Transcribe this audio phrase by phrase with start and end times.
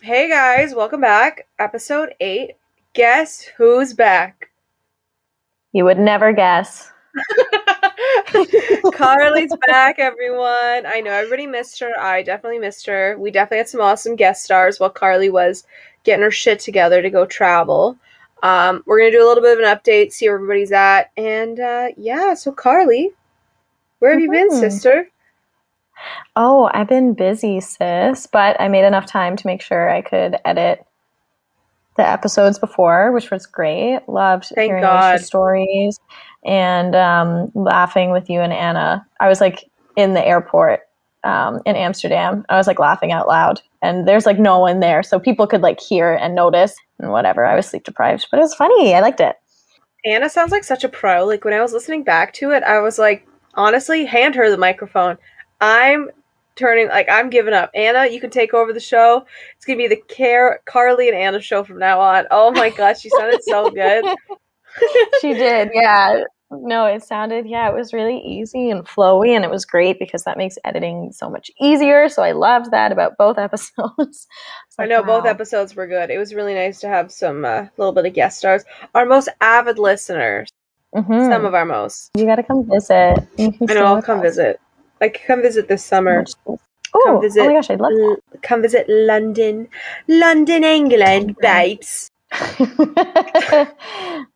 [0.00, 1.46] Hey guys, welcome back.
[1.58, 2.52] Episode 8.
[2.94, 4.50] Guess who's back?
[5.72, 6.92] You would never guess.
[8.92, 10.86] Karly's back, everyone.
[10.86, 11.98] I know everybody missed her.
[11.98, 13.16] I definitely missed her.
[13.18, 15.64] We definitely had some awesome guest stars while Karly was
[16.04, 17.96] getting her shit together to go travel.
[18.42, 21.10] Um, we're going to do a little bit of an update, see where everybody's at.
[21.16, 23.08] And uh, yeah, so Karly,
[23.98, 24.60] where have you been, Mhm.
[24.60, 25.08] sister?
[26.34, 30.36] Oh, I've been busy, sis, but I made enough time to make sure I could
[30.44, 30.84] edit
[31.96, 34.00] the episodes before, which was great.
[34.06, 35.12] Loved Thank hearing God.
[35.12, 35.98] Alicia's stories
[36.44, 39.06] and um, laughing with you and Anna.
[39.18, 40.80] I was like in the airport
[41.24, 42.44] um, in Amsterdam.
[42.48, 45.62] I was like laughing out loud, and there's like no one there, so people could
[45.62, 47.44] like hear and notice and whatever.
[47.44, 48.94] I was sleep deprived, but it was funny.
[48.94, 49.36] I liked it.
[50.04, 51.24] Anna sounds like such a pro.
[51.24, 54.56] Like when I was listening back to it, I was like, honestly, hand her the
[54.56, 55.18] microphone.
[55.60, 56.10] I'm
[56.56, 57.70] turning like I'm giving up.
[57.74, 59.26] Anna, you can take over the show.
[59.56, 62.26] It's gonna be the Car- Karly and Anna show from now on.
[62.30, 64.04] Oh my gosh, she sounded so good.
[65.20, 66.22] she did, yeah.
[66.50, 70.22] No, it sounded, yeah, it was really easy and flowy, and it was great because
[70.24, 72.08] that makes editing so much easier.
[72.08, 74.28] So I loved that about both episodes.
[74.78, 76.10] I like, know both episodes were good.
[76.10, 78.64] It was really nice to have some uh, little bit of guest stars.
[78.94, 80.48] Our most avid listeners,
[80.94, 81.28] Mhm.
[81.28, 82.10] some of our most.
[82.14, 83.18] You got to come visit.
[83.38, 83.84] I know.
[83.86, 84.24] I'll come us.
[84.24, 84.60] visit.
[85.00, 86.24] Like come visit this summer.
[86.46, 86.58] Oh,
[86.94, 89.68] oh visit my gosh, I'd love L- come visit London,
[90.08, 92.10] London, England, babes.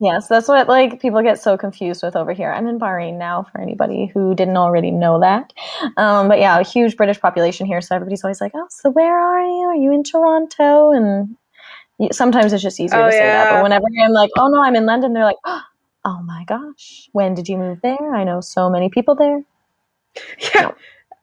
[0.01, 2.53] yes, that's what like people get so confused with over here.
[2.53, 5.53] I'm in Bahrain now for anybody who didn't already know that.
[5.97, 9.19] Um, but yeah, a huge British population here, so everybody's always like, "Oh, so where
[9.19, 9.67] are you?
[9.67, 11.37] Are you in Toronto?" And
[12.13, 13.51] sometimes it's just easier Oh, to say that.
[13.51, 15.37] But whenever I'm like, "Oh no, I'm in London," they're like,
[16.05, 18.15] "Oh my gosh, when did you move there?
[18.15, 19.43] I know so many people there."
[20.55, 20.63] Yeah.
[20.63, 20.75] No.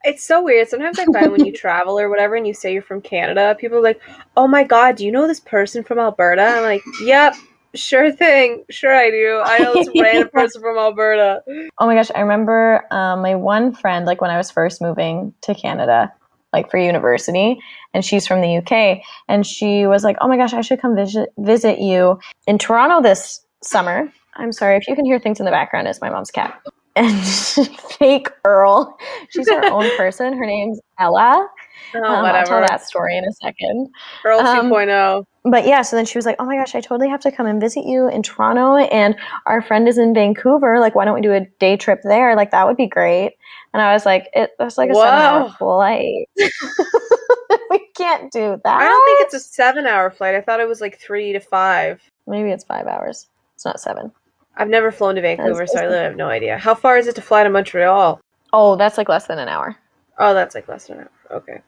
[0.04, 0.68] It's so weird.
[0.68, 3.78] Sometimes I find when you travel or whatever and you say you're from Canada, people
[3.78, 4.00] are like,
[4.36, 6.42] Oh my god, do you know this person from Alberta?
[6.42, 7.34] I'm like, Yep,
[7.74, 8.64] sure thing.
[8.70, 9.40] Sure I do.
[9.44, 11.42] I know this random person from Alberta.
[11.78, 15.34] Oh my gosh, I remember um, my one friend, like when I was first moving
[15.42, 16.12] to Canada,
[16.52, 17.58] like for university,
[17.92, 20.96] and she's from the UK, and she was like, "Oh my gosh, I should come
[20.96, 25.46] visit visit you in Toronto this summer." I'm sorry if you can hear things in
[25.46, 25.88] the background.
[25.88, 26.60] It's my mom's cat.
[26.98, 27.16] And
[27.98, 28.98] fake Earl,
[29.30, 30.36] she's her own person.
[30.36, 31.48] Her name's Ella.
[31.94, 33.88] Oh, Um, I'll tell that story in a second.
[34.24, 35.24] Earl Um, 2.0.
[35.44, 37.46] but yeah, so then she was like, "Oh my gosh, I totally have to come
[37.46, 39.16] and visit you in Toronto, and
[39.46, 40.80] our friend is in Vancouver.
[40.80, 42.34] Like, why don't we do a day trip there?
[42.36, 43.36] Like, that would be great."
[43.72, 45.02] And I was like, "It was like a Whoa.
[45.04, 46.28] seven-hour flight.
[47.70, 48.76] we can't do that.
[48.76, 50.34] I don't think it's a seven hour flight.
[50.34, 52.02] I thought it was like three to five.
[52.26, 53.28] maybe it's five hours.
[53.54, 54.12] It's not seven.
[54.58, 56.58] I've never flown to Vancouver, so I really have no idea.
[56.58, 58.20] How far is it to fly to Montreal?
[58.52, 59.76] Oh, that's like less than an hour.
[60.18, 61.38] Oh, that's like less than an hour.
[61.38, 61.60] Okay.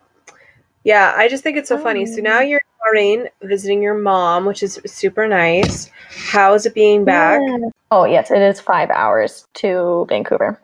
[0.82, 2.04] Yeah, I just think it's so funny.
[2.06, 5.90] So now you're in Bahrain visiting your mom, which is super nice.
[6.08, 7.40] How is it being back?
[7.46, 7.58] Yeah.
[7.92, 10.60] Oh yes, it is five hours to Vancouver.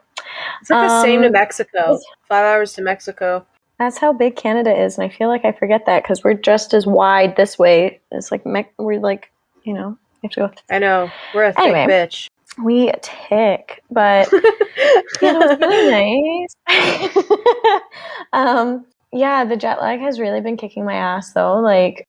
[0.61, 1.99] It's like the same to Um, Mexico.
[2.29, 3.47] Five hours to Mexico.
[3.79, 6.73] That's how big Canada is, and I feel like I forget that because we're just
[6.73, 8.01] as wide this way.
[8.11, 9.31] It's like me- we're like,
[9.65, 10.51] you know, have to go.
[10.71, 11.11] I know.
[11.35, 11.87] We're a thick Anyway.
[11.87, 12.29] bitch.
[12.63, 17.81] We tick, but yeah, it was really nice.
[18.33, 21.61] um, yeah, the jet lag has really been kicking my ass though.
[21.61, 22.07] Like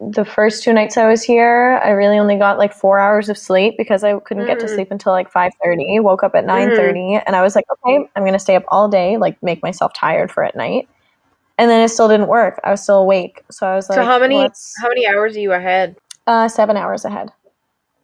[0.00, 3.36] the first two nights I was here, I really only got like four hours of
[3.38, 4.74] sleep because I couldn't get to Mm.
[4.74, 6.00] sleep until like five thirty.
[6.00, 8.88] Woke up at nine thirty, and I was like, okay, I'm gonna stay up all
[8.88, 10.88] day, like make myself tired for at night.
[11.58, 12.58] And then it still didn't work.
[12.64, 14.36] I was still awake, so I was like, so how many
[14.80, 15.96] how many hours are you ahead?
[16.26, 17.28] uh, seven hours ahead.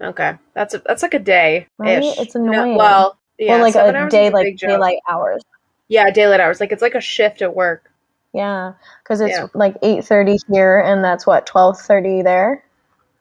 [0.01, 0.35] Okay.
[0.55, 1.67] That's a, that's like a day.
[1.79, 2.03] Right?
[2.19, 2.77] It's annoying.
[2.77, 5.43] well, yeah, or like a day, a like daylight hours.
[5.89, 6.61] Yeah, daylight hours.
[6.61, 7.91] Like it's like a shift at work.
[8.33, 9.47] Yeah, because it's Yeah.
[9.55, 12.65] like eight thirty here, and that's what twelve thirty there.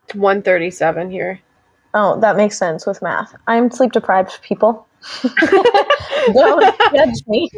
[0.06, 1.40] It's one thirty seven here.
[1.94, 3.34] Oh, that makes sense with math.
[3.48, 4.86] I'm sleep deprived, people.
[6.34, 7.50] Don't judge me.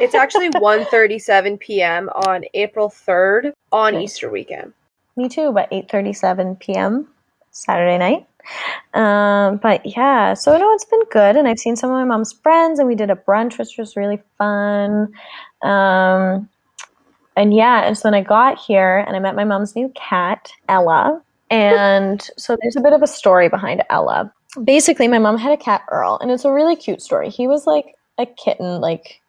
[0.00, 2.08] It's actually 1:37 p.m.
[2.08, 4.04] on April 3rd on Okay.
[4.04, 4.72] Easter weekend.
[5.16, 7.06] Me too, but eight thirty-seven p.m.
[7.52, 8.26] Saturday night.
[8.94, 12.32] Um, but yeah, so no, it's been good, and I've seen some of my mom's
[12.32, 15.12] friends, and we did a brunch, which was really fun.
[15.62, 16.48] Um,
[17.36, 20.50] and yeah, and so then I got here, and I met my mom's new cat,
[20.68, 21.20] Ella.
[21.50, 24.32] And so there's a bit of a story behind Ella.
[24.64, 27.28] Basically, my mom had a cat, Earl, and it's a really cute story.
[27.28, 29.20] He was like a kitten, like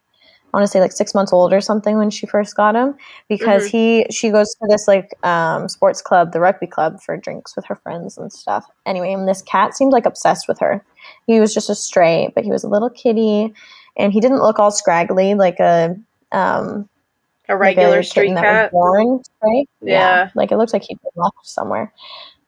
[0.52, 2.94] want to say like six months old or something when she first got him
[3.28, 7.54] because he she goes to this like um, sports club, the rugby club, for drinks
[7.54, 8.64] with her friends and stuff.
[8.86, 10.84] Anyway, and this cat seemed like obsessed with her.
[11.26, 13.52] He was just a stray, but he was a little kitty,
[13.96, 15.94] and he didn't look all scraggly like a
[16.32, 16.88] um,
[17.48, 18.70] A regular like a street cat.
[18.72, 19.68] born, right?
[19.82, 20.30] Yeah.
[20.34, 21.92] like it looks like he'd been left somewhere.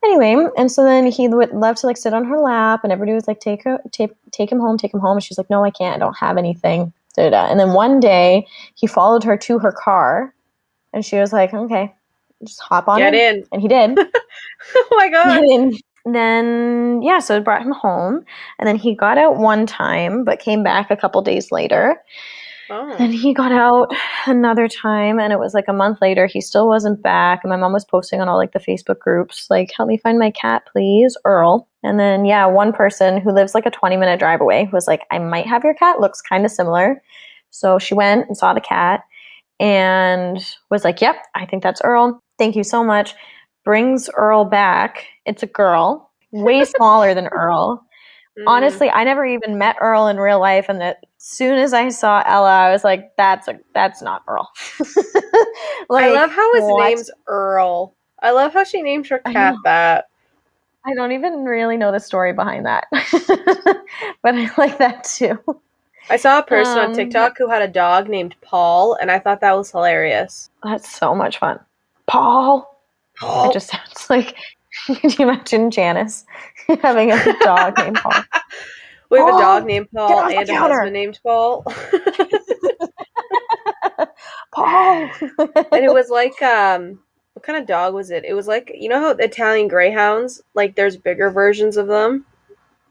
[0.03, 3.12] Anyway, and so then he would love to like sit on her lap, and everybody
[3.14, 5.62] was like, "Take her, take, take him home, take him home." And she's like, "No,
[5.62, 5.94] I can't.
[5.96, 7.50] I don't have anything." Da, da, da.
[7.50, 10.34] And then one day, he followed her to her car,
[10.92, 11.92] and she was like, "Okay,
[12.44, 13.36] just hop on Get in.
[13.38, 13.44] in.
[13.52, 13.98] And he did.
[14.76, 15.42] Oh my god.
[16.04, 18.24] then yeah, so it brought him home,
[18.58, 21.96] and then he got out one time, but came back a couple days later.
[22.70, 22.96] Oh.
[22.99, 23.93] Then he got out
[24.26, 26.26] another time, and it was like a month later.
[26.26, 29.49] He still wasn't back, and my mom was posting on all like the Facebook groups,
[29.50, 33.55] like "Help me find my cat, please, Earl." And then yeah, one person who lives
[33.55, 36.00] like a twenty minute drive away was like, "I might have your cat.
[36.00, 37.02] Looks kind of similar."
[37.50, 39.02] So she went and saw the cat,
[39.58, 40.38] and
[40.70, 42.22] was like, "Yep, I think that's Earl.
[42.38, 43.14] Thank you so much."
[43.64, 45.06] Brings Earl back.
[45.26, 47.84] It's a girl, way smaller than Earl
[48.40, 48.44] Mm.
[48.46, 52.22] honestly i never even met earl in real life and as soon as i saw
[52.26, 54.50] ella i was like that's a that's not earl
[55.88, 56.88] like, I love how his what?
[56.88, 57.92] name's Earl.
[58.20, 59.60] I love how she named her cat know.
[59.64, 60.08] that.
[60.87, 62.87] i don't even really know the story behind that
[64.22, 65.38] but i like that too
[66.08, 69.20] I saw a person Um, on TikTok who had a dog named Paul, and I
[69.20, 70.50] thought that was hilarious.
[70.64, 71.60] that's so much fun
[72.06, 72.81] paul
[73.19, 73.50] Paul.
[73.50, 74.34] it just sounds like
[74.94, 76.25] can you imagine janice
[76.82, 78.12] having a dog named paul
[79.11, 81.65] we have a dog named Paul and a husband named Paul.
[84.53, 85.11] paul
[85.73, 87.00] and it was like um
[87.41, 88.25] what kind of dog was it?
[88.25, 92.27] It was like you know how Italian greyhounds, like there's bigger versions of them?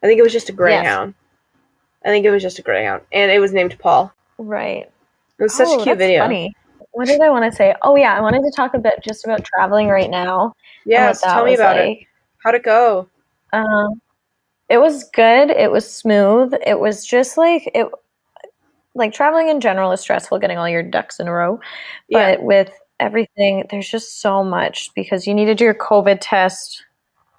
[0.02, 1.14] I think it was just a greyhound.
[2.04, 3.04] I think it was just a greyhound.
[3.12, 4.12] And it was named Paul.
[4.38, 4.90] right
[5.38, 6.24] It was such Oh, a cute video.
[6.24, 6.56] Funny.
[6.92, 7.76] What did I want to say?
[7.82, 10.54] Oh yeah, I wanted to talk a bit just about traveling right now.
[10.86, 12.00] Yes, tell me about it.
[12.44, 13.08] How'd it go?
[13.54, 14.02] Um,
[14.70, 15.50] it was good.
[15.50, 16.54] It was smooth.
[16.66, 17.88] It was just like it,
[18.96, 21.60] like traveling in general is stressful, getting all your ducks in a row.
[22.08, 22.36] Yeah.
[22.36, 26.84] But with everything, there's just so much because you need to do your COVID test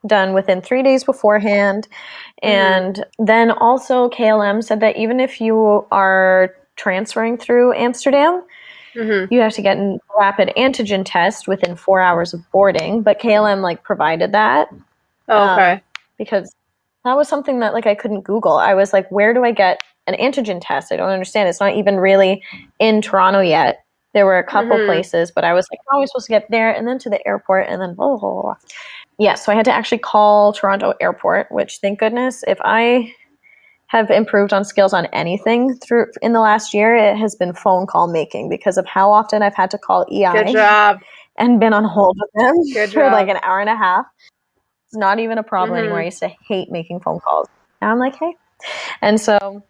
[0.07, 1.87] done within three days beforehand.
[2.43, 8.43] And then also, KLM said that even if you are transferring through Amsterdam,
[8.95, 9.33] Mm-hmm.
[9.33, 13.03] you have to get a rapid antigen test within four hours of boarding.
[13.03, 14.69] But KLM like provided that
[15.29, 15.83] Oh, Um, okay.
[16.19, 16.55] because
[17.05, 18.57] that was something that like I couldn't Google.
[18.57, 20.91] I was like, where do I get an antigen test?
[20.93, 21.49] I don't understand.
[21.49, 22.43] It's not even really
[22.79, 23.85] in Toronto yet.
[24.13, 24.87] There were a couple Mhm.
[24.87, 27.09] places, but I was like, how am I supposed to get there and then to
[27.09, 28.55] the airport and then blah, blah, blah, blah.
[29.19, 33.15] Yeah, so I had to actually call Toronto Airport, which thank goodness, if I
[33.91, 37.89] have improved on skills on anything through in the last year, it has been phone
[37.89, 40.99] call making because of how often I've had to call EI Good job.
[41.37, 43.13] and been on hold with them Good for job.
[43.13, 44.07] like an hour and a half.
[44.87, 45.81] It's not even a problem Mhm.
[45.81, 46.01] anymore.
[46.01, 47.49] I used to hate making phone calls.
[47.83, 48.33] Now I'm like, hey.
[49.03, 49.65] And so,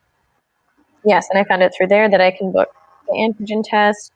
[1.02, 2.68] yes, and I found it through there that I can book
[3.08, 4.12] the antigen test.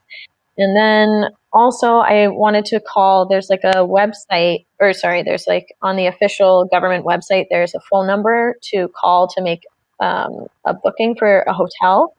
[0.57, 5.65] And then also, I wanted to call, there's like a website, or sorry, there's like
[5.81, 9.61] on the official government website, there's a phone number to call to make
[9.99, 12.15] um, a booking for a hotel.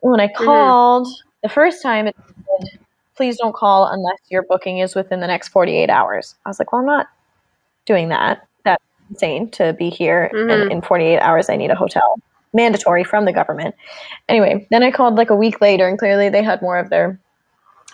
[0.00, 1.08] When I called
[1.42, 2.16] the first time, it
[2.60, 2.68] said,
[3.16, 6.36] please don't call unless your booking is within the next 48 hours.
[6.46, 7.06] I was like, well, I'm not
[7.84, 8.46] doing that.
[8.64, 10.62] That's insane to be here Mhm.
[10.62, 12.20] and in 48 hours I need a hotel.
[12.54, 13.74] Mandatory from the government.
[14.28, 17.18] Anyway, then I called like a week later and clearly they had more of their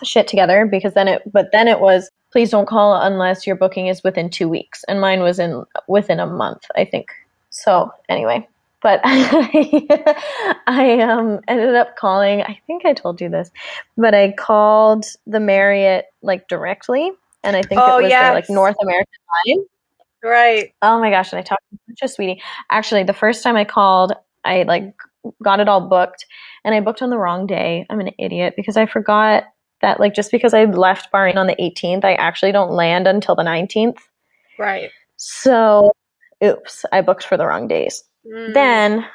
[0.03, 3.87] shit together because then it but then it was please don't call unless your booking
[3.87, 7.07] is within 2 weeks and mine was in within a month, I think.
[7.49, 8.45] So, anyway,
[8.85, 13.49] but I, I um ended up calling, I think I told you this,
[13.97, 17.11] but I called the Marriott like directly
[17.43, 18.47] and I think Oh, it was their like.
[18.47, 19.07] North American
[19.47, 19.65] line.
[20.23, 20.75] Right.
[20.83, 22.43] Oh my gosh, and I talked to such a sweetie.
[22.69, 24.13] Actually, the first time I called,
[24.43, 24.93] I like
[25.41, 26.27] got it all booked
[26.63, 27.87] and I booked on the wrong day.
[27.89, 29.45] I'm an idiot because I forgot
[29.81, 33.33] that like just because I left Bahrain on the 18th, I actually don't land until
[33.33, 33.97] the 19th.
[34.59, 34.91] Right.
[35.17, 35.91] So,
[36.43, 38.03] oops, I booked for the wrong days.
[38.25, 38.53] Mm.
[38.53, 39.05] Then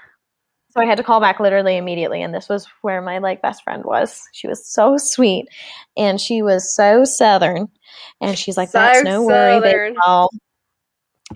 [0.70, 3.64] so I had to call back literally immediately and this was where my like best
[3.64, 4.22] friend was.
[4.32, 5.48] She was so sweet
[5.96, 7.68] and she was so southern
[8.20, 9.92] and she's like that's So no worry southern.
[9.94, 10.00] babe.
[10.04, 10.30] I'll-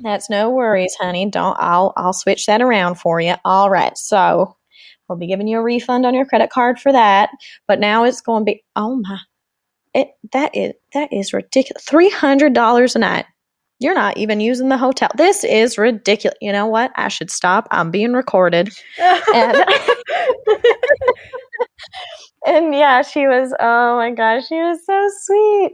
[0.03, 1.29] That's no worries, honey.
[1.31, 3.35] Don't I'll I'll switch that around for you.
[3.45, 3.97] All right.
[3.99, 4.57] So,
[5.09, 7.31] we'll be giving you a refund on your credit card for that,
[7.69, 9.19] but now it's going to be oh my
[9.95, 11.85] it that is that is ridiculous.
[11.85, 13.27] $300 a night.
[13.81, 15.11] You're not even using the hotel.
[15.17, 16.39] This is ridiculous.
[16.41, 16.93] You know what?
[16.97, 17.67] I should stop.
[17.71, 18.71] I'm being recorded.
[19.35, 19.65] And
[22.47, 25.73] and yeah, she was, oh my gosh, she was so sweet.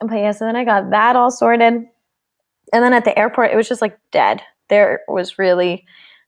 [0.00, 1.62] But yeah, so then I got that all sorted.
[2.72, 4.42] And then at the airport, it was just like dead.
[4.68, 5.84] There was really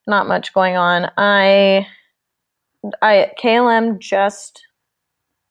[0.07, 1.09] not much going on.
[1.17, 1.87] I,
[3.01, 4.61] I, KLM just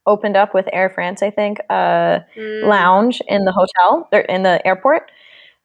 [0.06, 2.68] opened up with Air France, I think, a Mm.
[2.68, 5.10] lounge in the hotel or in the airport.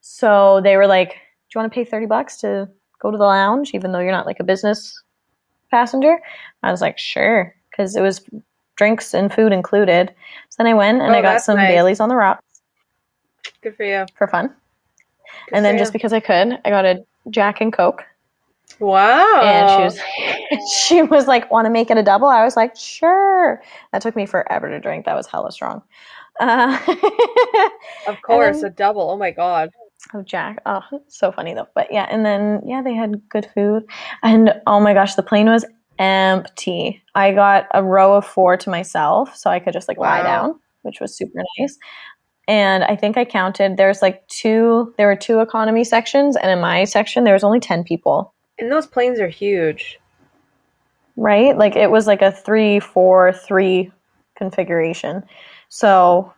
[0.10, 1.16] So they were like, "Do
[1.54, 4.26] you want to pay thirty bucks to go to the lounge, even though you're not
[4.26, 5.04] like a business
[5.70, 6.20] passenger?"
[6.64, 8.22] I was like, "Sure," because it was
[8.78, 10.14] drinks and food included.
[10.50, 11.68] So then I went and Oh, I got some nice.
[11.68, 12.42] Baileys on the rocks
[13.62, 14.06] Good for you.
[14.18, 18.04] for fun, Good and then just because I could, I got a Jack and Coke.
[18.80, 19.42] wow.
[19.44, 19.84] And she
[20.54, 23.62] was she was like, "Want to make it a double?" I was like, "Sure."
[23.92, 25.04] That took me forever to drink.
[25.06, 25.82] That was hella strong.
[26.40, 26.78] Uh,
[28.08, 29.10] of course, then- a double.
[29.12, 29.70] Oh my god.
[30.14, 30.60] Of Jack.
[30.66, 31.68] Oh, so funny though.
[31.76, 33.84] But yeah, and then yeah, they had good food,
[34.24, 35.66] and oh my gosh, the plane was
[36.00, 37.02] empty.
[37.16, 40.60] I got a row of four to myself, so I could just like lie down,
[40.84, 41.78] which was super nice.
[42.48, 43.76] And I think I counted.
[43.78, 44.94] There's like two.
[44.98, 48.34] There were two economy sections, and in my section there was only ten people.
[48.60, 50.00] And those planes are huge.
[51.16, 51.58] right?
[51.58, 53.92] Like it was like a three, four, three
[54.38, 55.24] configuration.
[55.70, 56.32] So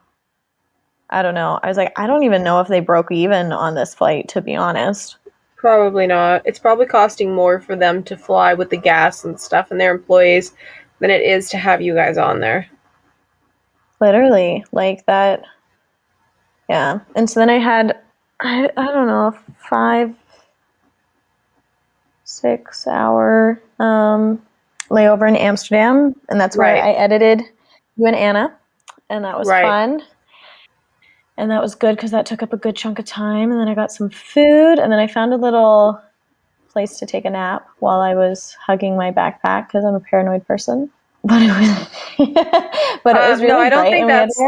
[1.09, 1.59] I don't know.
[1.63, 4.41] I was like, I don't even know if they broke even on this flight, to
[4.41, 5.17] be honest.
[5.55, 6.41] Probably not.
[6.45, 9.93] It's probably costing more for them to fly with the gas and stuff and their
[9.93, 10.53] employees
[10.99, 12.67] than it is to have you guys on there.
[13.99, 15.41] Literally, like that.
[16.69, 16.99] Yeah.
[17.15, 17.99] And so then I had,
[18.41, 19.35] I, I don't know,
[19.69, 20.15] five,
[22.23, 24.41] six hour um,
[24.89, 26.15] layover in Amsterdam.
[26.29, 26.83] And that's where Right.
[26.83, 27.41] I edited
[27.97, 28.55] you and Anna.
[29.09, 29.63] And that was Right.
[29.63, 30.01] fun.
[31.39, 33.51] And that was good because that took up a good chunk of time.
[33.51, 34.77] And then I got some food.
[34.77, 35.99] And then I found a little
[36.71, 40.45] place to take a nap while I was hugging my backpack because I'm a paranoid
[40.45, 40.91] person.
[41.23, 41.87] But it was,
[43.03, 44.39] but it was Um, really no, I don't bright, think that's-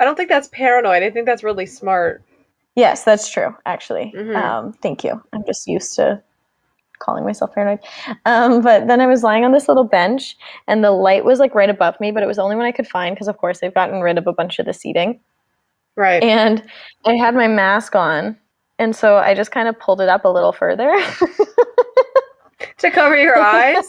[0.00, 1.02] I don't think that's paranoid.
[1.04, 2.22] I think that's really smart.
[2.74, 3.54] Yes, that's true.
[3.66, 4.34] Actually, Mhm.
[4.36, 5.22] um, thank you.
[5.32, 6.20] I'm just used to
[6.98, 7.78] calling myself paranoid.
[8.26, 11.54] Um, but then I was lying on this little bench, and the light was like
[11.54, 13.72] right above me, but it was only when I could find because, of course, they've
[13.74, 15.20] gotten rid of a bunch of the seating.
[16.00, 16.22] Right.
[16.22, 16.62] And
[17.04, 18.34] I had my mask on,
[18.78, 20.90] and so I just kind of pulled it up a little further.
[22.78, 23.84] to cover your eyes?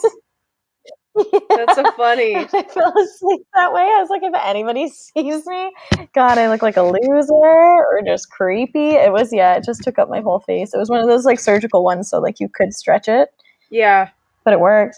[1.50, 2.36] That's so funny.
[2.54, 3.82] I fell asleep that way.
[3.82, 5.72] I was like, if anybody sees me,
[6.14, 8.92] God, I look like a loser or just creepy.
[8.92, 10.74] It was, yeah, it just took up my whole face.
[10.74, 13.30] It was one of those like surgical ones, so like you could stretch it,
[13.70, 14.10] Yeah.
[14.44, 14.98] but it worked.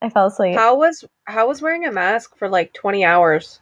[0.00, 0.54] I fell asleep.
[0.56, 3.60] How was how was wearing a mask for like 20 hours?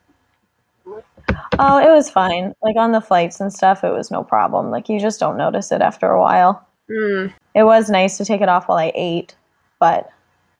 [1.59, 2.55] Oh, it was fine.
[2.63, 4.71] Like on the flights and stuff, it was no problem.
[4.71, 6.67] Like you just don't notice it after a while.
[6.91, 7.33] Mm.
[7.55, 9.37] It was nice to take it off while I ate,
[9.79, 10.11] but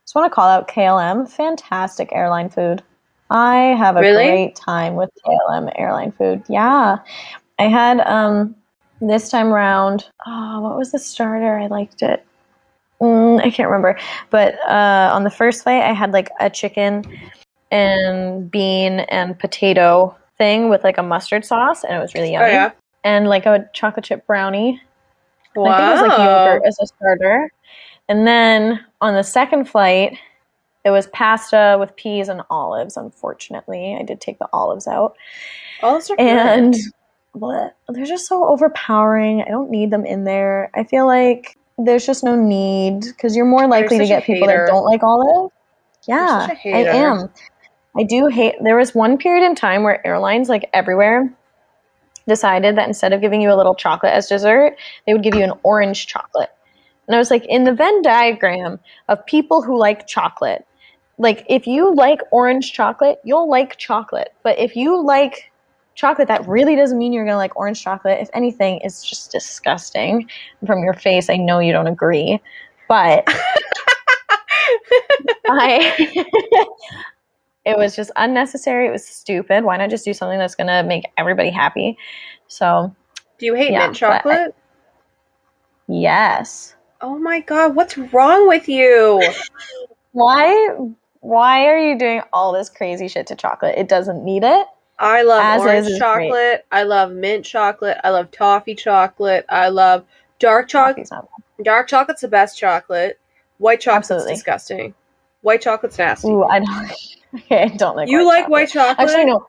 [0.05, 1.29] just want to call out KLM.
[1.29, 2.83] Fantastic airline food.
[3.31, 4.27] I have a Really?
[4.27, 6.43] great time with KLM airline food.
[6.49, 6.99] Yeah.
[7.59, 8.55] I had um
[9.01, 11.59] this time around, oh, what was the starter?
[11.59, 12.25] I liked it.
[13.01, 13.99] Mm, I can't remember.
[14.31, 17.03] But uh, on the first flight, I had like a chicken
[17.73, 22.41] and bean and potato thing with like a mustard sauce, and it was really Oh
[22.41, 22.53] yummy.
[22.53, 22.71] yeah.
[23.05, 24.81] And like a chocolate chip brownie
[25.55, 25.71] Wow.
[25.73, 27.53] I think it was like yogurt as a starter.
[28.09, 30.17] And then on the second flight,
[30.85, 32.97] it was pasta with peas and olives.
[32.97, 35.15] Unfortunately, I did take the olives out,
[35.83, 36.27] Olives are good.
[36.27, 36.75] and
[37.37, 39.43] bleh, they're just so overpowering.
[39.43, 40.71] I don't need them in there.
[40.75, 44.25] I feel like there's just no need because you're more likely to such a get
[44.25, 45.53] people that don't like olives.
[46.09, 47.29] Yeah, I am.
[47.97, 48.55] I do hate.
[48.63, 51.33] There was one period in time where airlines, like everywhere,
[52.27, 55.43] decided that instead of giving you a little chocolate as dessert, they would give you
[55.43, 56.51] an orange chocolate.
[57.07, 60.65] And I was like, in the Venn diagram of people who like chocolate,
[61.19, 64.33] like if you like orange chocolate, you'll like chocolate.
[64.43, 65.51] But if you like
[65.95, 68.21] chocolate, that really doesn't mean you're going to like orange chocolate.
[68.21, 70.29] If anything, it's just disgusting.
[70.67, 72.41] From your face, I know you don't agree.
[72.89, 73.25] But
[75.49, 76.25] I
[77.65, 78.89] it was just unnecessary.
[78.89, 79.65] It was stupid.
[79.65, 81.97] Why not just do something that's going to make everybody happy?
[82.49, 82.95] So,
[83.39, 84.55] Do you hate Yeah, mint but I- chocolate?
[85.89, 86.75] yes.
[87.01, 89.23] oh my god, what's wrong with you?
[90.13, 90.69] Why
[91.21, 93.79] why are you doing all this crazy shit to chocolate?
[93.79, 94.67] It doesn't need it.
[94.99, 96.67] I love As orange chocolate.
[96.71, 97.97] I love mint chocolate.
[98.05, 99.47] I love toffee chocolate.
[99.49, 100.05] I love
[100.39, 101.09] dark chocolate.
[101.63, 103.19] Dark chocolate's the best chocolate.
[103.59, 104.35] White chocolate's Absolutely.
[104.35, 104.95] disgusting.
[105.41, 106.29] White chocolate's nasty.
[106.29, 106.93] Ooh, I don't
[107.39, 108.51] okay, I don't like you like chocolate.
[108.51, 109.09] white chocolate?
[109.09, 109.47] Actually no.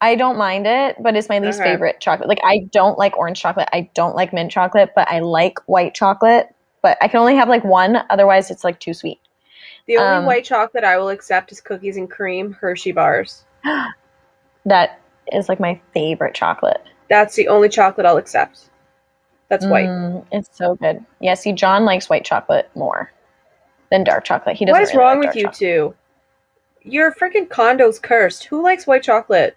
[0.00, 2.28] I don't mind it, but it's my least favorite chocolate.
[2.28, 3.68] Like I don't like orange chocolate.
[3.72, 6.48] I don't like mint chocolate, but I like white chocolate.
[6.82, 9.20] But I can only have like one, otherwise it's like too sweet.
[9.86, 13.44] The only um, white chocolate I will accept is cookies and cream Hershey bars.
[14.64, 15.00] That
[15.32, 16.80] is like my favorite chocolate.
[17.08, 18.70] That's the only chocolate I'll accept.
[19.48, 19.88] That's white.
[19.88, 21.04] Mm, it's so good.
[21.20, 23.12] Yeah, see, John likes white chocolate more
[23.90, 24.56] than dark chocolate.
[24.56, 24.80] He doesn't.
[24.80, 25.94] What is really wrong like with you dark two?
[26.84, 28.44] Your freaking condo's cursed.
[28.44, 29.56] Who likes white chocolate?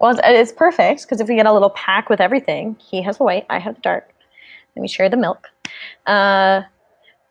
[0.00, 3.18] Well, it's, it's perfect because if we get a little pack with everything, he has
[3.18, 4.12] the white, I have the dark,
[4.76, 5.48] Let me share the milk.
[6.06, 6.62] Uh,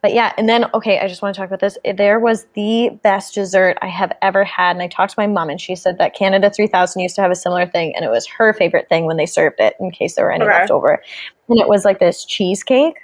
[0.02, 1.80] but yeah, and then okay, I just want to talk about this.
[1.98, 5.50] There was the best dessert I have ever had, and I talked to my mom,
[5.50, 8.28] and she said that Canada 3000 used to have a similar thing, and it was
[8.28, 10.54] her favorite thing when they served it, in case there were any Okay.
[10.54, 11.02] left over.
[11.50, 12.98] And it was like this cheesecake,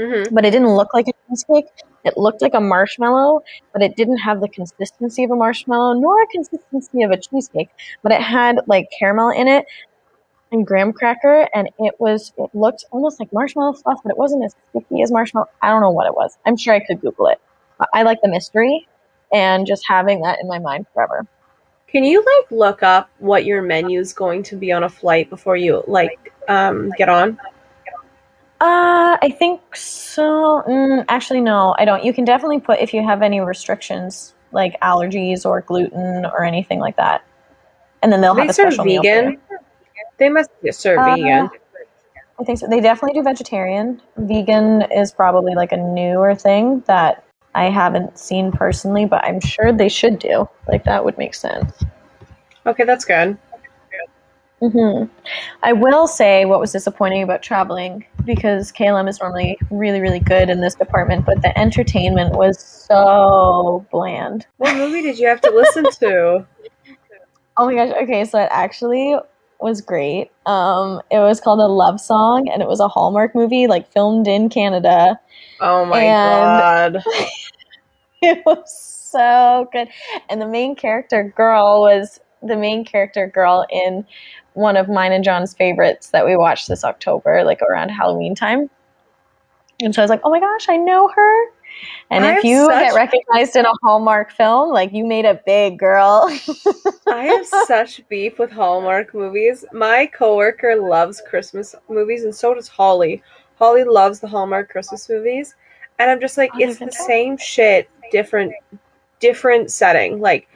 [0.00, 0.34] Mm-hmm.
[0.34, 1.66] but it didn't look like a cheesecake.
[2.04, 3.42] It looked like a marshmallow,
[3.74, 7.68] but it didn't have the consistency of a marshmallow nor a consistency of a cheesecake.
[8.02, 9.66] But it had like caramel in it
[10.52, 14.42] and graham cracker, and it was it looked almost like marshmallow fluff, but it wasn't
[14.42, 15.48] as sticky as marshmallow.
[15.60, 16.38] I don't know what it was.
[16.46, 17.40] I'm sure I could Google it.
[17.92, 18.88] I like the mystery
[19.34, 21.26] and just having that in my mind forever.
[21.88, 25.28] Can you like look up what your menu is going to be on a flight
[25.28, 27.38] before you like um get on?
[28.60, 30.62] Uh, I think so.
[30.68, 32.04] Mm, actually, no, I don't.
[32.04, 36.78] You can definitely put if you have any restrictions, like allergies or gluten or anything
[36.78, 37.24] like that,
[38.02, 39.02] and then they'll They have a serve special meal.
[39.02, 39.28] vegan.
[39.50, 39.60] it.
[40.18, 41.48] They must serve Uh, vegan.
[42.38, 42.66] I think so.
[42.68, 44.00] They definitely do vegetarian.
[44.16, 47.24] Vegan is probably like a newer thing that
[47.54, 50.48] I haven't seen personally, but I'm sure they should do.
[50.68, 51.72] Like that would make sense.
[52.66, 53.38] Okay, that's good.
[54.60, 55.04] hmm
[55.62, 60.50] I will say what was disappointing about traveling because KLM is normally really, really good
[60.50, 64.46] in this department, but the entertainment was so bland.
[64.58, 66.46] What movie did you have to listen to?
[67.56, 67.94] Oh my gosh.
[68.04, 69.16] Okay, so it actually
[69.60, 70.30] was great.
[70.46, 74.26] Um, it was called a love song, and it was a Hallmark movie, like filmed
[74.26, 75.20] in Canada.
[75.60, 77.04] Oh my And- god.
[78.22, 79.88] It was so good,
[80.30, 84.04] and the main character girl was the main character girl in
[84.54, 88.70] one of mine and John's favorites that we watched this October, like around Halloween time.
[89.82, 91.44] And so I was like, "Oh my gosh, I know her!"
[92.10, 95.78] And I if you get recognized in a Hallmark film, like you made a big,
[95.78, 96.26] girl.
[97.06, 99.64] I have such beef with Hallmark movies.
[99.72, 103.22] My coworker loves Christmas movies, and so does Holly.
[103.56, 105.54] Holly loves the Hallmark Christmas movies,
[105.98, 108.52] and I'm just like, Oh, it's the same shit, different,
[109.20, 110.20] different setting.
[110.20, 110.48] Like,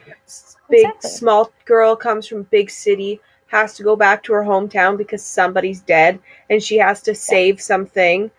[0.69, 1.09] big Exactly.
[1.11, 5.81] small girl comes from big city, has to go back to her hometown because somebody's
[5.81, 8.29] dead, and she has to save something.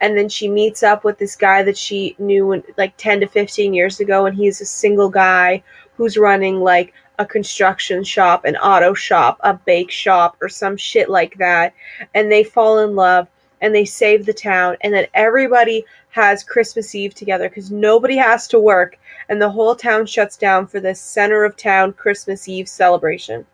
[0.00, 3.26] And then she meets up with this guy that she knew when, like 10 to
[3.26, 5.62] 15 years ago, and he's a single guy
[5.96, 11.08] who's running like a construction shop, an auto shop, a bake shop, or some shit
[11.08, 11.72] like that.
[12.14, 13.28] And they fall in love
[13.62, 14.76] and they save the town.
[14.82, 18.98] And then everybody has Christmas Eve together because nobody has to work.
[19.28, 23.44] And the whole town shuts down for this center of town Christmas Eve celebration.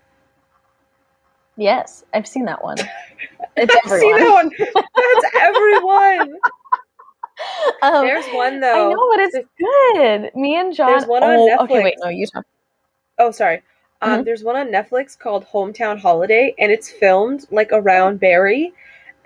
[1.56, 2.78] yes, I've seen that one.
[3.56, 4.50] It's I've seen that one.
[4.58, 6.38] That's everyone.
[7.82, 8.90] Um, There's one though.
[8.90, 10.40] I know, but it's good.
[10.40, 10.90] Me and John.
[10.90, 11.74] There's one on oh, okay.
[11.74, 11.84] Netflix.
[11.84, 12.44] Wait, no, you talk.
[13.18, 13.62] Oh, sorry.
[14.00, 14.24] Um, Mhm.
[14.24, 18.72] There's one on Netflix called Hometown Holiday, and it's filmed like around Barrie.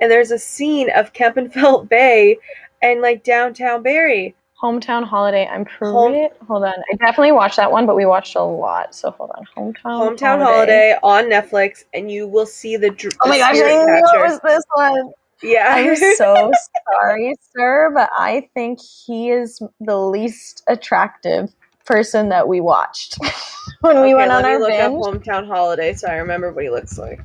[0.01, 2.39] And there's a scene of Kempenfelt Bay
[2.81, 4.35] and like downtown Barrie.
[4.62, 5.47] Hometown Holiday.
[5.47, 5.92] I'm pretty.
[5.92, 6.73] Home- hold on.
[6.92, 8.95] I definitely watched that one, but we watched a lot.
[8.95, 9.45] So hold on.
[9.57, 10.16] Hometown.
[10.16, 12.90] Hometown Holiday on Netflix, and you will see the.
[12.90, 13.51] dr- Oh my gosh!
[13.51, 13.61] I knew
[13.97, 15.12] it was this one.
[15.42, 16.51] Yeah, I'm so
[16.95, 21.53] sorry, sir, but I think he is the least attractive
[21.85, 23.16] person that we watched
[23.83, 24.81] when we Okay, went let on me our look binge.
[24.81, 27.21] up Hometown Holiday so I remember what he looks like.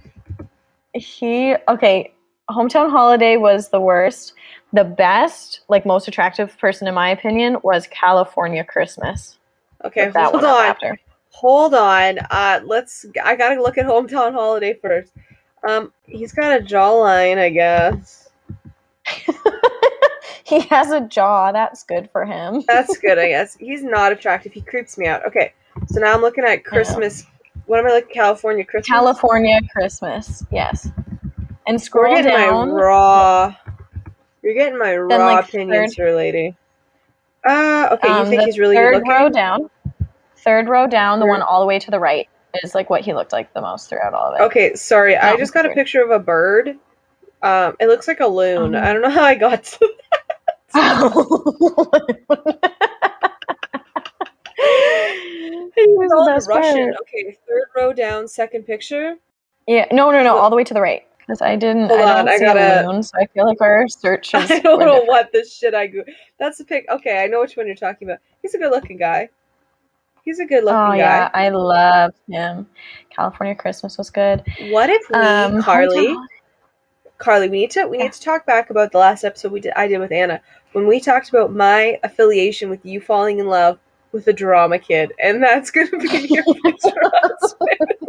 [0.93, 2.13] he okay
[2.49, 4.33] hometown holiday was the worst
[4.73, 9.37] the best like most attractive person in my opinion was california christmas
[9.83, 12.19] Okay, that hold on, after hold on.
[12.29, 13.05] Uh, let's.
[13.23, 15.11] I gotta look at Hometown Holiday first.
[15.67, 18.29] Um, he's got a jawline, I guess.
[20.43, 23.55] he has a jaw that's good for him That's good, I guess.
[23.55, 24.53] He's not attractive.
[24.53, 25.25] He creeps me out.
[25.25, 25.53] Okay,
[25.87, 27.25] so now I'm looking at Christmas.
[27.65, 28.13] What am I looking?
[28.13, 28.87] California Christmas.
[28.87, 30.89] california christmas yes
[31.67, 33.55] and scroll down my raw.
[34.41, 36.55] You're getting my raw like, opinions here, lady.
[37.45, 38.07] Uh, okay.
[38.07, 39.11] You um, think he's really third good looking?
[39.11, 39.69] row down
[40.43, 42.27] third row down the one all the way to the right
[42.63, 45.15] is like what he looked like the most throughout all of it Okay, sorry.
[45.15, 46.77] I just got a picture of a bird.
[47.41, 48.75] Um, it looks like a loon.
[48.75, 48.83] Um.
[48.83, 49.93] I don't know how I got to.
[55.73, 56.91] He was the Called best Russian.
[56.91, 56.95] part.
[57.01, 59.15] Okay, third row down, second picture.
[59.67, 61.07] Yeah, no, no, no, all the way to the right.
[61.21, 63.45] Because I didn't, Hold I on, don't I see gotta- a loon, so I feel
[63.45, 64.33] like our searches.
[64.51, 65.07] I don't know different.
[65.07, 66.03] what this shit I go.
[66.39, 66.85] That's the pic.
[66.89, 68.19] Okay, I know which one you're talking about.
[68.41, 69.29] He's a good looking guy.
[70.23, 70.97] He's a good looking Oh guy.
[70.97, 72.67] yeah, I love him.
[73.15, 74.43] California Christmas was good.
[74.69, 76.15] What if we, Um, Karly?
[77.19, 78.03] Karly, we need to we Yeah.
[78.05, 80.41] need to talk back about the last episode we did I did with Anna
[80.73, 83.77] when we talked about my affiliation with you falling in love
[84.11, 88.00] with a drama kid, and that's gonna be your future husband.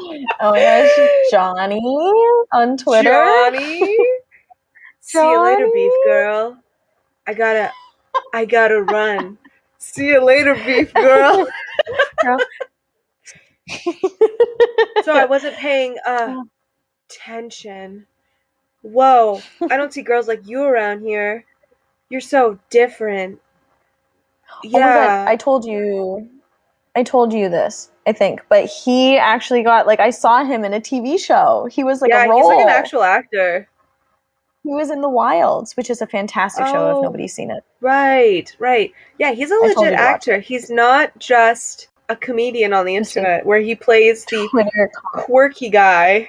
[0.42, 1.80] Oh my gosh, Johnny
[2.52, 3.10] on Twitter.
[3.10, 3.96] Johnny.
[5.00, 6.58] See you later, beef girl.
[7.26, 7.72] I gotta,
[8.32, 9.38] I gotta run.
[9.78, 11.46] See you later, beef girl.
[15.04, 16.42] so I wasn't paying uh
[17.10, 18.06] attention.
[18.82, 21.44] Whoa, I don't see girls like you around here.
[22.08, 23.40] You're so different.
[24.64, 25.24] Oh Yeah.
[25.28, 26.28] I told you
[26.96, 28.42] I told you this, I think.
[28.48, 31.68] But he actually got like I saw him in a TV show.
[31.70, 32.38] He was like yeah, a role.
[32.38, 33.68] he's like an actual actor.
[34.64, 36.98] he was in The Wilds, which is a fantastic show Oh.
[36.98, 37.62] if nobody's seen it.
[37.80, 38.92] Right, right.
[39.18, 40.40] Yeah, he's a legit actor.
[40.40, 46.28] He's not just a comedian on the internet where he plays the Twitter quirky guy.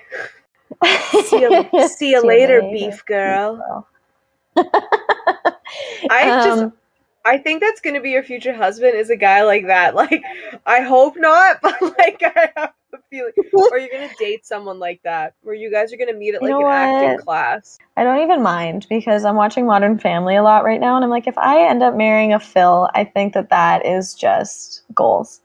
[1.25, 3.87] See you, see you later, beef girl.
[4.55, 6.73] I just Um,
[7.23, 9.95] I think that's gonna be your future husband is a guy like that.
[10.01, 10.23] Like,
[10.65, 15.01] I hope not, but like I have a feeling, or you're gonna date someone like
[15.03, 17.77] that, where you guys are gonna meet at You like know an acting class.
[17.97, 21.11] I don't even mind because I'm watching Modern Family a lot right now, and I'm
[21.11, 25.41] like, if I end up marrying a Phil, I think that that is just goals.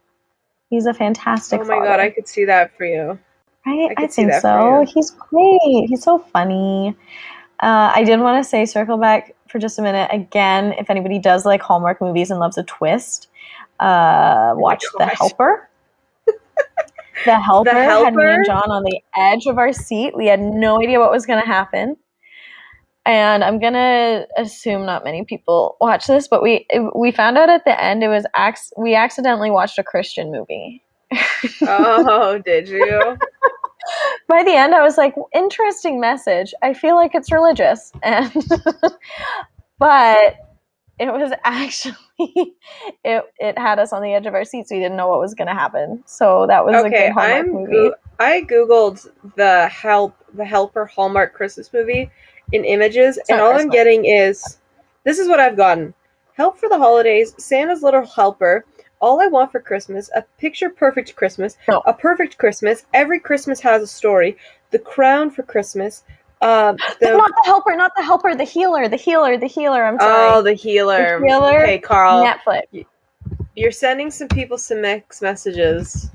[0.70, 1.60] He's a fantastic.
[1.60, 1.86] Oh my father.
[1.86, 3.18] god, I could see that for you.
[3.66, 3.92] Right?
[3.96, 4.80] I I, think so.
[4.80, 4.86] you.
[4.94, 5.88] He's great.
[5.88, 6.96] He's so funny.
[7.60, 10.74] Uh, I did want to say, circle back for just a minute again.
[10.78, 13.28] If anybody does like Hallmark movies and loves a twist,
[13.80, 15.18] uh, watch The Oh gosh.
[15.18, 15.68] Helper.
[17.24, 20.14] the Helper had me and John on the edge of our seat.
[20.16, 21.96] We had no idea what was going to happen.
[23.06, 27.64] And I'm gonna assume not many people watch this, but we we found out at
[27.64, 30.82] the end it was ac- we accidentally watched a Christian movie.
[31.62, 33.16] Oh, did you?
[34.28, 36.54] By the end i was like interesting message.
[36.62, 37.92] I feel like it's religious.
[38.02, 38.32] And
[39.78, 40.36] but
[40.98, 42.54] it was actually
[43.04, 44.70] it it had us on the edge of our seats.
[44.70, 46.02] We didn't know what was going to happen.
[46.06, 47.52] So that was a okay, good Hallmark I'm.
[47.52, 47.72] movie.
[47.72, 52.10] Go- I googled the help, the Helper Hallmark Christmas movie
[52.52, 54.58] in images, and not all I'm getting is
[55.04, 55.92] this is what I've gotten:
[56.32, 58.64] help for the holidays, Santa's little helper.
[59.06, 61.80] All I want for Christmas, a picture perfect Christmas, No.
[61.86, 62.84] a perfect Christmas.
[62.92, 64.36] Every Christmas has a story.
[64.72, 66.02] The crown for Christmas.
[66.42, 69.98] Um, the, not the helper not the helper the healer the healer the healer i'm
[69.98, 70.30] sorry.
[70.32, 71.18] oh, the healer.
[71.20, 72.84] The healer, Okay, Carl, netflix
[73.54, 76.10] you're sending some people some mixed messages.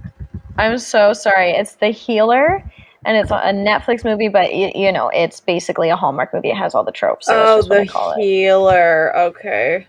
[0.59, 2.63] i'm so sorry it's the healer
[3.05, 6.55] and it's a netflix movie but you, you know it's basically a hallmark movie it
[6.55, 9.17] has all the tropes so oh, that's just what the i call it healer.
[9.17, 9.87] Okay.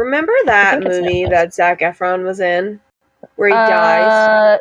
[0.00, 1.30] Remember that movie Netflix.
[1.30, 2.80] that Zac Efron was in,
[3.36, 4.06] where he dies?
[4.06, 4.58] Uh,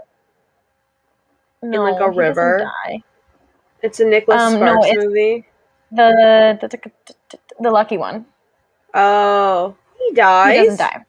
[1.64, 2.70] no, like, a river?
[2.86, 3.02] die.
[3.82, 5.46] It's a Nicholas um, no, Sparks it's- movie.
[5.92, 8.26] The, the, the the lucky one.
[8.94, 10.58] Oh, he dies.
[10.58, 11.06] He doesn't die.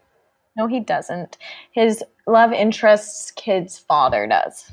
[0.57, 1.37] No, he doesn't.
[1.73, 4.73] His love interest's kid's father does.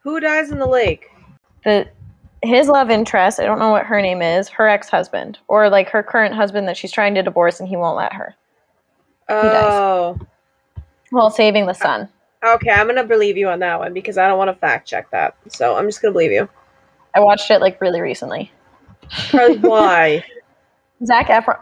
[0.00, 1.10] Who dies in the lake?
[1.64, 1.86] The
[2.42, 3.38] his love interest.
[3.38, 4.48] I don't know what her name is.
[4.48, 7.76] Her ex husband, or like her current husband that she's trying to divorce and he
[7.76, 8.34] won't let her.
[9.30, 9.72] Dies.
[9.72, 10.18] Oh,
[11.10, 12.08] While saving the sun.
[12.44, 12.70] okay.
[12.70, 15.36] I'm gonna believe you on that one because I don't want to fact check that.
[15.48, 16.48] So I'm just gonna believe you.
[17.14, 18.50] I watched it like really recently.
[19.10, 20.24] Karly, why?
[21.04, 21.58] Zac Efron.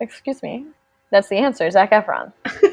[0.00, 0.66] Excuse me.
[1.10, 1.70] That's the answer.
[1.70, 2.32] Zac Efron.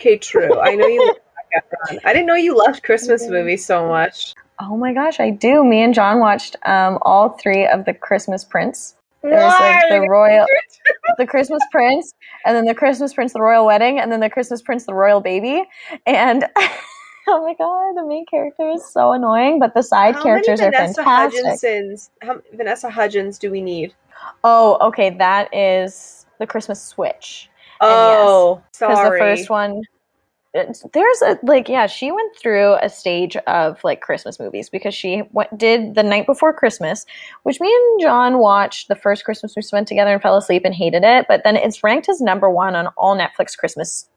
[0.00, 0.58] Okay, true.
[0.58, 1.06] I know you.
[1.06, 1.98] love Zac Efron.
[2.06, 4.32] I didn't know you loved Christmas movies so much.
[4.58, 5.62] Oh my gosh, I do.
[5.62, 8.96] Me and John watched um, all three of the Christmas Prince.
[9.22, 10.46] There's like the royal,
[11.18, 12.14] the Christmas Prince,
[12.46, 15.20] and then the Christmas Prince, the royal wedding, and then the Christmas Prince, the royal
[15.20, 15.64] baby.
[16.06, 16.44] And
[17.28, 20.74] oh my god, the main character is so annoying, but the side How characters many
[20.74, 21.44] are fantastic.
[21.44, 22.10] Hudgens?
[22.22, 23.94] How Vanessa Hudgens do we need?
[24.44, 27.50] Oh, okay, that is the Christmas Switch.
[27.82, 29.18] Oh, because sorry.
[29.18, 29.82] the first one
[30.54, 35.22] there's a like yeah she went through a stage of like christmas movies because she
[35.30, 37.06] went, did the night before christmas
[37.44, 40.74] which me and john watched the first christmas we spent together and fell asleep and
[40.74, 44.08] hated it but then it's ranked as number one on all netflix christmas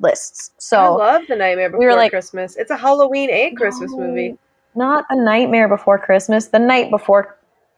[0.00, 2.56] lists So I love The Nightmare Before we were like- Christmas.
[2.56, 4.38] It's a Halloween and Christmas No, movie.
[4.74, 7.36] not a nightmare before christmas the night before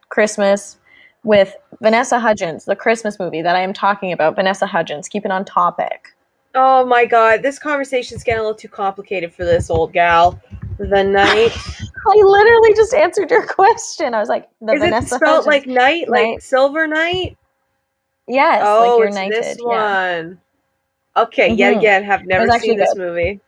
[0.09, 0.77] christmas
[1.23, 5.31] with vanessa hudgens the christmas movie that i am talking about vanessa hudgens keep it
[5.31, 6.14] on topic
[6.55, 10.39] Oh my god, this conversation's getting a little too complicated for this old gal.
[10.77, 11.51] The night.
[12.07, 14.13] I literally just answered your question.
[14.13, 15.47] I was like, the Is Vanessa it spelled Hudgens.
[15.47, 16.43] like night, like Night.
[16.43, 17.37] silver night?
[18.27, 19.43] yes, oh, like you're it's knighted.
[19.43, 20.17] this yeah.
[20.21, 20.41] one.
[21.17, 21.77] Okay, yet Mhm.
[21.77, 22.99] again, have never seen this good.
[22.99, 23.39] movie.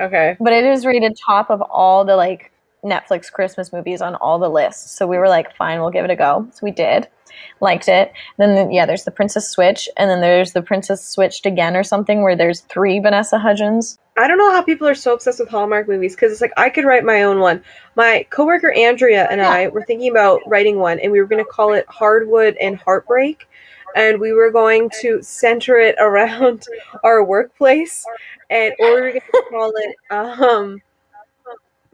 [0.00, 0.36] Okay.
[0.40, 2.50] But it is rated top of all the like
[2.84, 4.92] Netflix Christmas movies on all the lists.
[4.92, 6.46] So we were like, fine, we'll give it a go.
[6.52, 7.08] So we did.
[7.60, 8.12] Liked it.
[8.38, 12.22] Then yeah, there's the Princess Switch, and then there's the Princess Switched again or something
[12.22, 13.98] where there's three Vanessa Hudgens.
[14.16, 16.70] I don't know how people are so obsessed with Hallmark movies because it's like I
[16.70, 17.62] could write my own one.
[17.96, 21.50] My coworker Andrea and I were thinking about writing one, and we were going to
[21.50, 23.48] call it Hardwood and Heartbreak,
[23.96, 26.64] and we were going to center it around
[27.02, 28.04] our workplace,
[28.50, 30.80] and or we were going to call it um,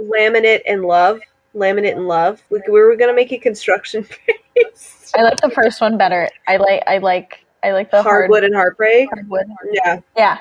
[0.01, 1.21] Laminate and Love.
[1.55, 2.43] Laminate and Love.
[2.51, 4.07] We, we were going to make it construction
[4.55, 5.15] based.
[5.17, 6.29] I like the first one better.
[6.47, 9.09] I like I like I like the hard- Hardwood and Heartbreak.
[9.13, 9.47] hardwood.
[9.73, 10.39] Yeah, Yeah.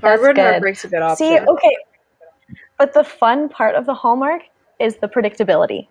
[0.00, 0.48] Hardwood and.
[0.48, 1.26] Heartbreak's a good option.
[1.26, 1.76] See, okay.
[2.78, 4.42] But the fun part of the Hallmark
[4.78, 5.88] is the predictability.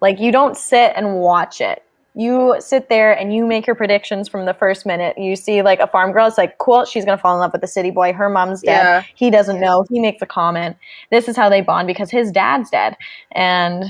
[0.00, 1.82] Like you don't sit and watch it.
[2.14, 5.16] You sit there and you make your predictions from the first minute.
[5.16, 7.60] You see like a farm girl, it's like, cool, she's gonna fall in love with
[7.60, 8.12] the city boy.
[8.12, 8.82] Her mom's dead.
[8.82, 9.02] Yeah.
[9.14, 9.84] He doesn't know.
[9.88, 10.76] He makes a comment.
[11.10, 12.96] This is how they bond because his dad's dead.
[13.32, 13.84] And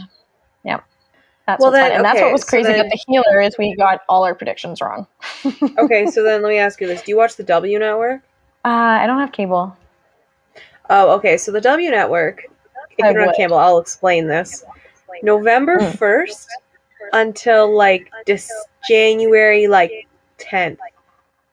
[0.64, 0.80] yeah.
[1.46, 3.74] That's Well, then, And that's what was so crazy then- about the healer is we
[3.74, 5.06] got all our predictions wrong.
[5.78, 8.20] okay, so then let me ask you this: Do you watch the W Network?
[8.64, 9.74] Uh, I don't have cable.
[10.90, 11.38] Oh, okay.
[11.38, 12.44] So the W Network.
[12.98, 14.62] If I you don't have cable, I'll explain this.
[15.22, 15.96] November Mm.
[17.12, 18.50] Until like this
[18.88, 20.78] January like tenth,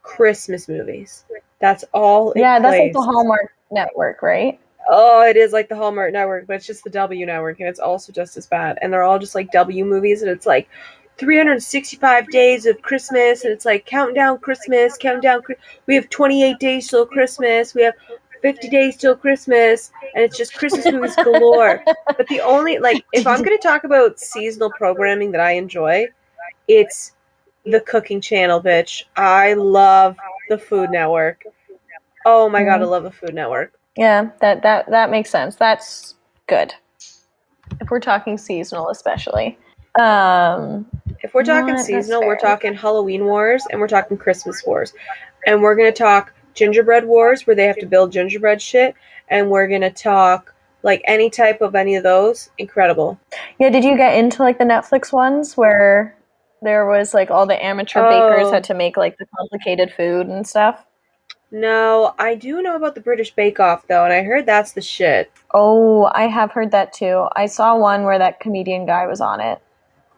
[0.01, 1.25] Christmas movies.
[1.59, 2.31] That's all.
[2.31, 4.59] It Yeah, that's like the Hallmark network, right?
[4.89, 7.79] Oh, it is like the Hallmark Network, but it's just the W Network, and it's
[7.79, 8.77] also just as bad.
[8.81, 10.69] And they're all just like W movies, and it's like
[11.17, 15.41] 365 days of Christmas, and it's like countdown Christmas, countdown.
[15.87, 17.73] We have 28 days till Christmas.
[17.73, 17.95] We have
[18.41, 21.83] 50 days till Christmas, and it's just Christmas movies galore.
[22.15, 26.07] But the only like, if I'm going to talk about seasonal programming that I enjoy,
[26.67, 27.13] it's
[27.65, 29.03] the Cooking Channel, bitch.
[29.15, 30.17] I love
[30.49, 31.43] the Food Network.
[32.25, 32.89] Oh my god, I Mhm.
[32.89, 33.73] love the Food Network.
[33.95, 35.55] Yeah, that that that makes sense.
[35.55, 36.15] That's
[36.47, 36.73] good.
[37.81, 39.57] If we're talking seasonal, especially.
[39.99, 40.85] Um,
[41.23, 44.93] If we're talking seasonal, we're talking Halloween Wars and we're talking Christmas Wars.
[45.45, 48.95] And we're going to talk Gingerbread Wars where they have to build gingerbread shit.
[49.29, 52.49] And we're to talk like any type of any of those.
[52.57, 53.19] Incredible.
[53.59, 56.15] yeah, did you get into like the Netflix ones where
[56.61, 58.51] there was like all the amateur bakers Oh.
[58.51, 60.83] had to make like the complicated food and stuff?
[61.51, 64.81] No, I do know about the British Bake Off though, and I heard that's the
[64.81, 65.31] shit.
[65.53, 67.27] Oh, I have heard that too.
[67.35, 69.59] I saw one where that comedian guy was on it,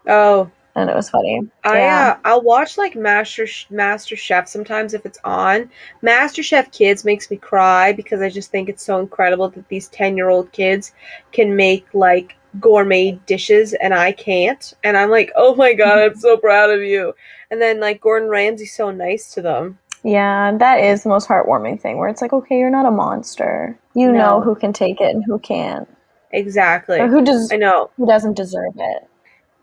[0.08, 0.50] Oh,
[0.80, 1.42] and it was funny.
[1.64, 2.16] I yeah.
[2.18, 5.70] uh, I'll watch like Master Master Chef sometimes if it's on.
[6.02, 9.88] Master Chef Kids makes me cry because I just think it's so incredible that these
[9.90, 10.94] ten year old kids
[11.32, 14.74] can make like gourmet dishes and I can't.
[14.84, 17.14] And I'm like, oh my god, I'm so proud of you.
[17.52, 19.78] And then like Gordon Ramsay's so nice to them.
[20.04, 23.78] Yeah, that is the most heartwarming thing where it's like, okay, you're not a monster.
[23.96, 24.18] You No.
[24.18, 25.90] know who can take it and who can't.
[26.32, 27.00] Exactly.
[27.00, 27.90] Or who does I know.
[27.98, 29.09] who doesn't deserve it.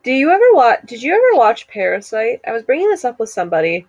[0.07, 0.83] Do you ever watch?
[0.87, 2.41] Did you ever watch Parasite?
[2.47, 3.89] I was bringing this up with somebody,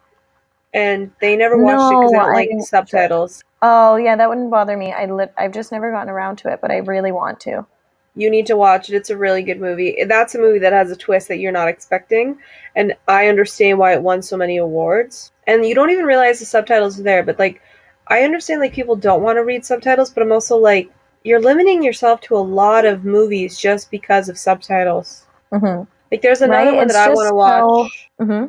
[0.74, 3.44] and they never watched it because they No, don't I like didn't subtitles.
[3.62, 4.92] Oh yeah, that wouldn't bother me.
[4.92, 7.68] I lit I've just never gotten around to it, but I really want to.
[8.16, 8.96] You need to watch it.
[8.96, 10.04] It's a really good movie.
[10.06, 12.40] That's a movie that has a twist that you're not expecting,
[12.76, 15.32] and I understand why it won so many awards.
[15.46, 17.62] And you don't even realize the subtitles are there, but like,
[18.08, 20.92] I understand like people don't want to read subtitles, but I'm also like,
[21.24, 25.28] you're limiting yourself to a lot of movies just because of subtitles.
[25.52, 28.10] hmm Like, there's another Right, one it's that I want to watch.
[28.20, 28.46] hmm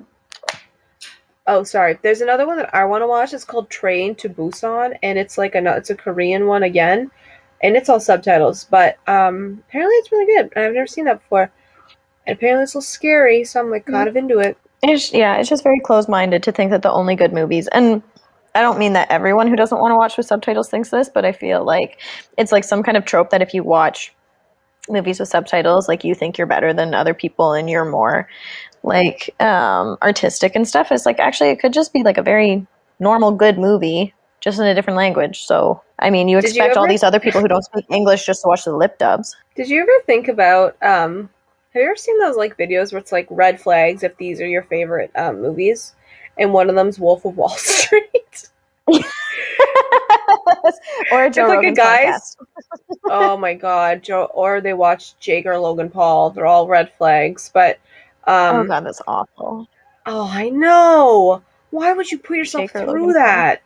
[1.47, 1.99] Oh, sorry.
[2.03, 3.33] There's another one that I want to watch.
[3.33, 7.11] It's called Train to Busan, and it's like a it's a Korean one again,
[7.63, 8.65] and it's all subtitles.
[8.65, 10.53] But um, apparently it's really good.
[10.55, 11.51] and I've never seen that before,
[12.27, 13.45] and apparently it's a little scary.
[13.45, 14.59] So I'm like kind of into it.
[14.83, 18.03] It's yeah, it's just very close minded to think that the only good movies and
[18.55, 21.25] I don't mean that everyone who doesn't want to watch with subtitles thinks this, but
[21.25, 21.99] I feel like
[22.37, 24.13] it's like some kind of trope that if you watch
[24.91, 28.29] movies with subtitles, like you think you're better than other people and you're more
[28.83, 30.93] like um, artistic and stuff.
[30.93, 32.67] It's like actually it could just be like a very
[33.01, 35.45] normal good movie, just in a different language.
[35.45, 38.25] So I mean, you Did you expect all these other people who don't speak English
[38.25, 39.37] just to watch the lip dubs.
[39.57, 41.31] Did you ever think about um?
[41.75, 44.47] Have you ever seen those like videos where it's like red flags if these are
[44.47, 45.95] your favorite um, movies,
[46.37, 48.49] and one of them's Wolf of Wall Street?
[51.13, 52.97] or a Joe like a Rogan guy's- podcast.
[53.05, 54.25] oh my god, Joe!
[54.35, 56.31] Or they watch Jake or Logan Paul.
[56.31, 57.79] They're all red flags, but
[58.25, 58.57] um.
[58.57, 59.69] oh god, that's awful.
[60.07, 61.43] Oh, I know.
[61.71, 63.13] Why would you put yourself Jake through Logan Paul?
[63.15, 63.63] that?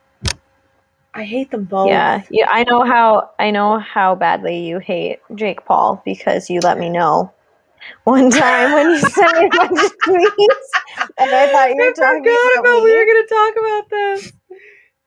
[1.14, 1.88] I hate them both.
[1.88, 6.60] Yeah, yeah, I know how I know how badly you hate Jake Paul because you
[6.60, 7.32] let me know
[8.04, 11.82] one time when you sent me a bunch of tweets, and I thought you were
[11.82, 12.84] I talking about about me.
[12.84, 14.32] we were going to talk about this.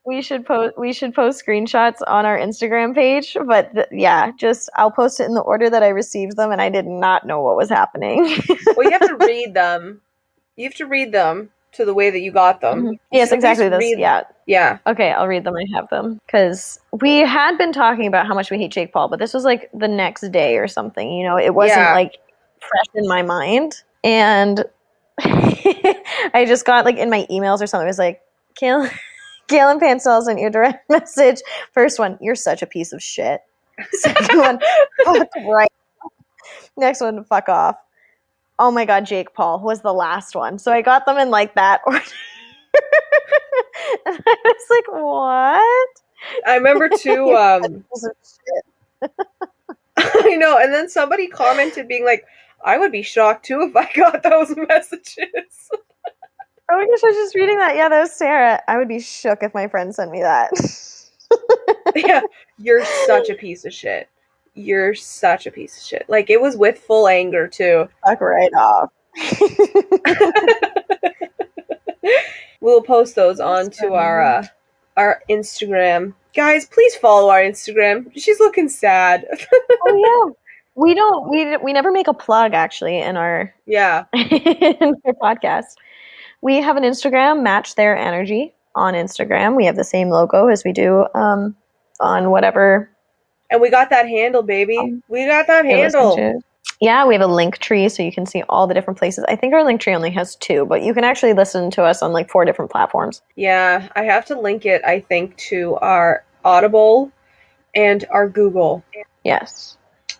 [0.05, 3.35] We should post we should post screenshots on our Instagram page.
[3.45, 6.61] But th- yeah, just I'll post it in the order that I received them, and
[6.61, 8.17] I did not know what was happening.
[8.77, 10.01] well, you have to read them.
[10.57, 12.83] You have to read them to the way that you got them.
[12.83, 12.99] Mhm.
[13.11, 13.67] Yes, So exactly.
[13.67, 14.21] This, read- yeah.
[14.45, 14.77] Yeah.
[14.87, 15.55] Okay, I'll read them.
[15.55, 19.07] I have them because we had been talking about how much we hate Jake Paul,
[19.09, 21.11] but this was like the next day or something.
[21.11, 21.93] You know, it wasn't Yeah.
[21.95, 22.13] like
[22.59, 24.63] fresh in my mind, and
[25.19, 27.85] I just got like in my emails or something.
[27.87, 28.21] It was like,
[28.61, 28.91] Kaelyn,
[29.47, 31.41] Kaelyn Pansell sent you a direct message.
[31.71, 33.41] First one, you're such a piece of shit.
[33.91, 34.59] Second one,
[35.05, 35.71] fuck right.
[36.77, 37.75] Next one, fuck off.
[38.57, 40.57] Oh my god, Jake Paul was the last one.
[40.59, 41.99] So I got them in like that order.
[44.05, 45.89] and I was like, what?
[46.47, 47.35] I remember too.
[47.35, 49.11] Um, Piece of shit.
[49.97, 50.57] I know.
[50.57, 52.25] And then somebody commented, being like,
[52.63, 55.69] "I would be shocked too if I got those messages."
[56.71, 57.75] Oh my gosh, I was just reading that.
[57.75, 58.61] Yeah, that was Sarah.
[58.67, 60.51] I would be shook if my friend sent me that.
[61.95, 62.21] yeah,
[62.57, 64.09] you're such a piece of shit.
[64.55, 66.05] You're such a piece of shit.
[66.07, 67.87] Like it was with full anger too.
[68.03, 68.89] Fuck right off.
[72.65, 74.47] We'll post those onto our uh,
[74.97, 76.15] our Instagram.
[76.35, 78.11] Guys, please follow our Instagram.
[78.15, 79.27] She's looking sad.
[79.85, 80.33] oh yeah.
[80.73, 84.05] We don't we we never make a plug actually in our yeah.
[84.13, 85.75] in our podcast.
[86.45, 89.55] We have an Instagram, Match Their Energy on Instagram.
[89.55, 91.55] We have the same logo as we do um,
[91.99, 92.87] on whatever
[93.49, 94.77] And we got that handle, baby.
[94.77, 96.43] Um, we got that handle.
[96.79, 99.25] Yeah, we have a link tree so you can see all the different places.
[99.27, 102.03] I think our link tree only has two, but you can actually listen to us
[102.03, 103.23] on like four different platforms.
[103.35, 107.11] Yeah, I have to link it, I think, to our Audible
[107.73, 108.85] and our Google.
[109.23, 109.77] Yes.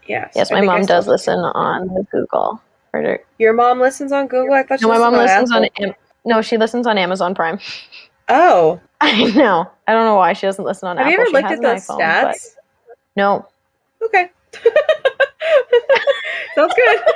[0.08, 0.32] Yes.
[0.36, 2.60] Yes, my mom does listen on Google.
[3.38, 4.56] Your mom listens on Google?
[4.56, 5.96] I thought she no, my mom listens on Apple.
[6.26, 7.60] No, she listens on Amazon Prime.
[8.30, 8.80] Oh.
[9.02, 9.70] I know.
[9.88, 11.12] I don't know why she doesn't listen on Have Apple.
[11.14, 12.56] you ever She looked at those iPhone, stats?
[13.16, 13.48] No.
[14.04, 14.30] Okay.
[16.56, 17.00] Sounds good.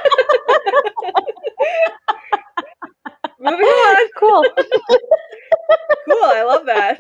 [3.40, 4.08] Moving on.
[4.18, 4.46] Cool.
[6.10, 6.24] Cool.
[6.24, 6.98] I love that.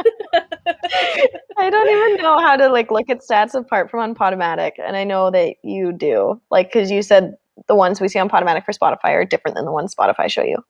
[1.57, 4.95] I don't even know how to like look at stats apart from on Podomatic, and
[4.95, 6.39] I know that you do.
[6.49, 7.35] Like, because you said
[7.67, 10.43] the ones we see on Podomatic for Spotify are different than the ones Spotify show
[10.43, 10.63] you.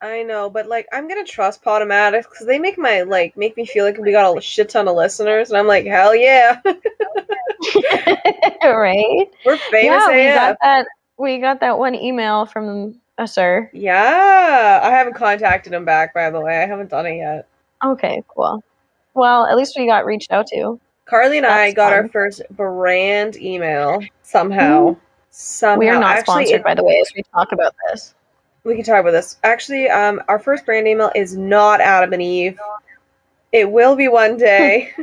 [0.00, 3.66] I know, but like I'm gonna trust Podomatic because they make my like make me
[3.66, 6.60] feel like we got a shit ton of listeners, and I'm like, hell yeah,
[8.64, 9.26] right?
[9.44, 10.34] we're famous yeah, we AF.
[10.34, 10.86] got that.
[11.18, 13.68] We got that one email from a sir.
[13.72, 16.14] Yeah, I haven't contacted him back.
[16.14, 17.48] By the way, I haven't done it yet.
[17.84, 18.62] Okay, cool.
[19.14, 20.78] Well, at least we got reached out to.
[21.10, 24.96] Karly and I That's got our first brand email somehow.
[25.30, 28.14] Somehow, we are not Actually, sponsored, it- by the way, as we talk about this.
[28.68, 29.38] We can talk about this.
[29.42, 32.58] Actually, um, our first brand email is not Adam and Eve.
[33.52, 34.92] It will be one day.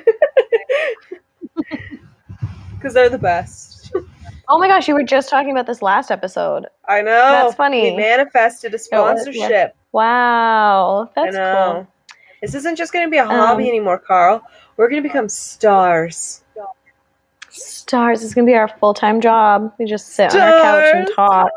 [2.76, 3.92] Because they're the best.
[4.48, 6.68] Oh my gosh, you were just talking about this last episode.
[6.88, 7.32] I know.
[7.32, 7.90] That's funny.
[7.90, 8.80] We manifested a yeah.
[8.80, 9.76] sponsorship.
[9.92, 11.72] Wow, I that's know.
[11.74, 12.16] cool.
[12.44, 14.44] This isn't just going to be a hobby Um, anymore, Carl.
[14.78, 16.44] We're going to become stars.
[17.50, 19.74] Stars is gonna be our full time job.
[19.80, 21.50] We just sit on our couch and talk.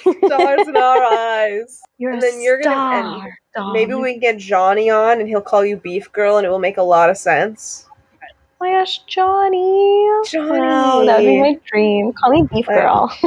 [0.00, 1.80] Stars in our eyes.
[1.98, 3.72] You're And a then you're gonna- and star.
[3.72, 6.58] Maybe we can get Johnny on and he'll call you Beef Girl and it will
[6.58, 7.86] make a lot of sense.
[8.22, 8.26] Oh
[8.60, 10.08] my gosh, Johnny.
[10.30, 10.60] Johnny.
[10.60, 12.12] Wow, that would be my dream.
[12.14, 13.12] Call me Beef Girl.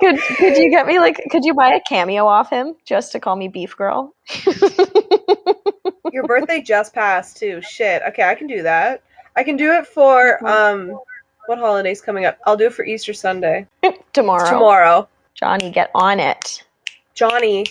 [0.00, 3.20] could could you get me like could you buy a cameo off him just to
[3.20, 4.14] call me Beef Girl?
[6.12, 7.60] Your birthday just passed too.
[7.62, 8.02] Shit.
[8.08, 9.02] Okay, I can do that.
[9.36, 10.98] I can do it for um
[11.46, 12.38] what holiday's coming up?
[12.46, 13.66] I'll do it for Easter Sunday.
[14.12, 14.50] Tomorrow.
[14.50, 15.08] Tomorrow.
[15.34, 16.64] Johnny, get on it.
[17.14, 17.64] Johnny,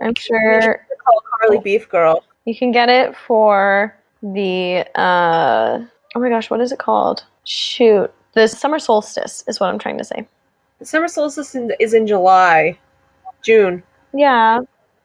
[0.00, 2.24] I'm sure call Karly Beef Girl.
[2.44, 5.78] you can get it for the uh
[6.14, 7.24] oh my gosh, what is it called?
[7.44, 8.12] Shoot.
[8.34, 10.26] The summer solstice is what I'm trying to say.
[10.78, 12.78] The summer solstice in, is in July,
[13.42, 13.82] June.
[14.14, 14.60] Yeah.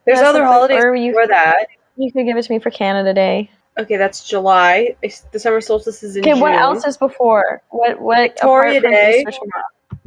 [0.05, 1.67] There's other holidays or you before could- that.
[1.95, 3.49] You could give it to me for Canada Day.
[3.77, 4.95] Okay, that's July.
[5.31, 6.41] The summer solstice is in Okay, June.
[6.41, 7.61] what else is before?
[7.69, 9.25] What what Victoria Day.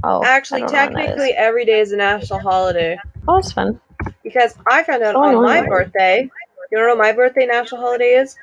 [0.04, 1.08] Oh, Actually, I don't know when that is.
[1.08, 3.80] technically, every day is a national holiday Oh, that's fun.
[4.22, 5.66] because I found out on my no.
[5.68, 6.28] birthday.
[6.70, 8.36] You know what my birthday national holiday is?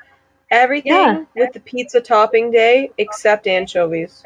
[0.50, 1.24] Everything Yeah.
[1.36, 4.22] with the pizza topping day except anchovies.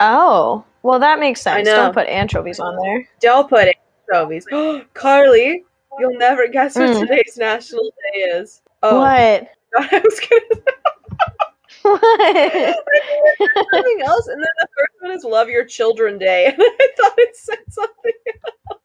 [0.00, 1.68] Oh, well, that makes sense.
[1.68, 1.74] know.
[1.76, 3.08] Don't put anchovies on there.
[3.20, 3.68] Don't put
[4.10, 4.46] anchovies.
[4.94, 5.64] Karly,
[5.98, 7.00] you'll never guess what Hmm.
[7.00, 8.62] today's national day is.
[8.82, 9.48] Oh, What?
[9.76, 10.62] I was gonna
[11.82, 12.76] What?
[13.72, 17.14] something else, and then the first one is Love Your Children Day, and I thought
[17.18, 18.12] it said something
[18.44, 18.80] else.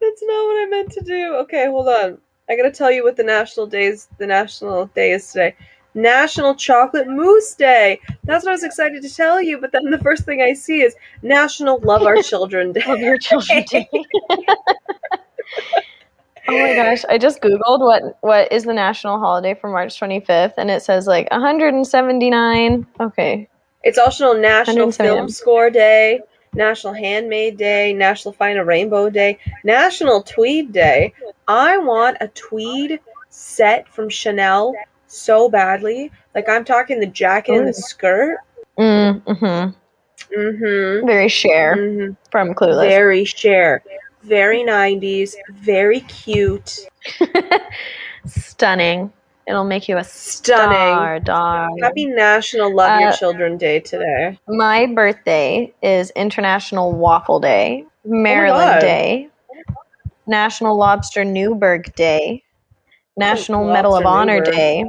[0.00, 1.34] That's not what I meant to do.
[1.36, 2.18] Okay, hold on.
[2.48, 5.54] I gotta tell you what the national days the national day is today.
[5.94, 8.00] National Chocolate Mousse Day.
[8.24, 10.80] That's what I was excited to tell you, but then the first thing I see
[10.82, 12.82] is National Love Our Children Day.
[12.86, 13.88] Love your children day.
[16.48, 17.04] Oh my gosh!
[17.08, 21.06] I just googled what what is the national holiday for March 25th, and it says
[21.06, 22.86] like 179.
[23.00, 23.48] Okay,
[23.82, 26.20] It's also National Film Score Day,
[26.54, 31.12] National Handmade Day, National Find a Rainbow Day, National Tweed Day.
[31.46, 32.98] I want a tweed
[33.30, 34.74] set from Chanel
[35.06, 36.10] so badly.
[36.34, 38.38] Like I'm talking the jacket and the skirt.
[38.78, 39.70] mm, hmm
[40.36, 41.06] Mm-hmm.
[41.06, 42.12] very Cher mm-hmm.
[42.30, 42.88] from Clueless.
[42.88, 43.82] Very Cher.
[44.22, 45.34] Very 90s.
[45.50, 46.78] Very cute.
[48.26, 49.12] Stunning.
[49.48, 50.76] It'll make you a Stunning.
[50.76, 51.70] star, dog.
[51.82, 54.38] Happy National Love Your Uh, Children Day today.
[54.46, 58.80] My birthday is International Waffle Day, Maryland God.
[58.80, 59.28] Day,
[60.28, 62.44] National Lobster Newburgh Day,
[63.16, 64.54] National Medal of Honor Newburgh.
[64.54, 64.84] Day,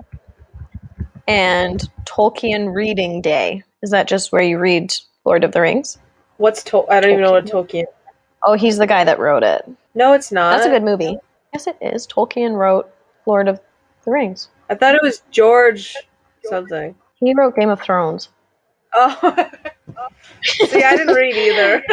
[1.27, 3.63] and Tolkien Reading Day.
[3.81, 4.93] Is that just where you read
[5.25, 5.97] Lord of the Rings?
[6.37, 7.85] What's to- I don't even know what Tolkien.
[8.45, 9.69] Oh, he's the guy that wrote it.
[9.95, 10.51] No, it's not.
[10.57, 11.17] That's a good movie.
[11.53, 12.07] Yes, it is.
[12.07, 12.89] Tolkien wrote
[13.25, 13.59] Lord of
[14.05, 14.49] the Rings.
[14.69, 15.95] I thought it was George
[16.45, 16.95] something.
[17.15, 18.29] He wrote Game of Thrones.
[18.95, 20.07] Oh.
[20.43, 21.83] See, I didn't read either.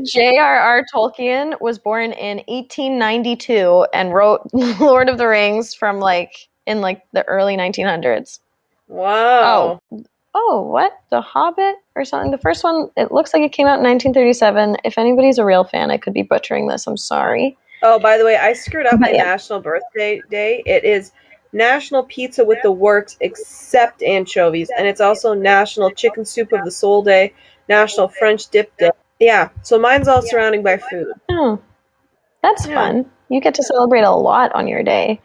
[0.04, 0.84] J.R.R.
[0.92, 7.02] Tolkien was born in 1892 and wrote Lord of the Rings from like in like
[7.12, 8.40] the early 1900s.
[8.88, 9.80] wow.
[9.92, 10.04] Oh.
[10.34, 10.98] oh, what?
[11.10, 12.30] The Hobbit or something?
[12.30, 14.76] The first one, it looks like it came out in 1937.
[14.84, 16.86] If anybody's a real fan, I could be butchering this.
[16.86, 17.56] I'm sorry.
[17.82, 19.22] Oh, by the way, I screwed up my yeah.
[19.24, 20.62] national birthday day.
[20.66, 21.12] It is
[21.52, 26.70] National Pizza with the Works except anchovies, and it's also National Chicken Soup of the
[26.70, 27.32] Soul Day,
[27.68, 28.90] National French Dip Day.
[29.18, 31.12] Yeah, so mine's all surrounding by food.
[31.30, 31.58] Oh,
[32.42, 32.74] that's Yeah.
[32.74, 33.10] fun.
[33.30, 35.20] You get to celebrate a lot on your day.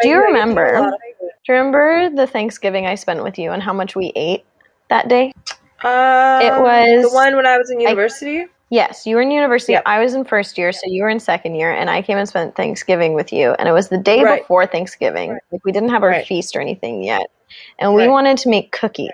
[0.00, 0.80] Do you know, I eat a remember?
[0.80, 1.30] lot of food.
[1.46, 4.44] Do you remember the Thanksgiving I spent with you and how much we ate
[4.90, 5.32] that day?
[5.84, 8.46] Um, It was- the one when I was in university.
[8.70, 9.72] Yes, you were in university.
[9.72, 9.82] Yep.
[9.86, 12.28] I was in first year, so you were in second year, and I came and
[12.28, 13.52] spent Thanksgiving with you.
[13.58, 14.42] And it was the day Right.
[14.42, 15.38] before Thanksgiving.
[15.50, 16.26] Like we didn't have our Right.
[16.26, 17.28] feast or anything yet,
[17.78, 19.10] and we wanted to make cookies,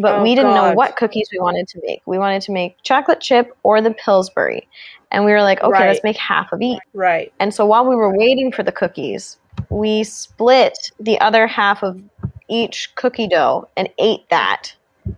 [0.00, 2.02] but Oh, we didn't know what cookies we wanted to make.
[2.06, 4.66] We wanted to make chocolate chip or the Pillsbury,
[5.12, 5.86] and we were like, okay, Right.
[5.88, 6.80] let's make half of each.
[6.92, 7.32] right.
[7.38, 9.36] And so while we were waiting for the cookies,
[9.70, 12.00] we split the other half of
[12.48, 14.74] each cookie dough and ate that.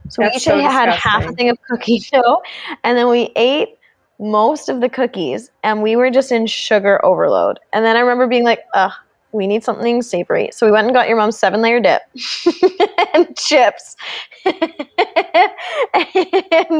[0.08, 2.42] So we That's each so had half a thing of cookie dough,
[2.82, 3.78] and then we ate
[4.18, 7.58] most of the cookies, and we were just in sugar overload.
[7.72, 8.92] And then I remember being like, ugh.
[9.32, 10.50] We need something savory.
[10.52, 12.02] So we went and got your mom's seven layer dip
[13.14, 13.96] and chips
[14.44, 14.62] and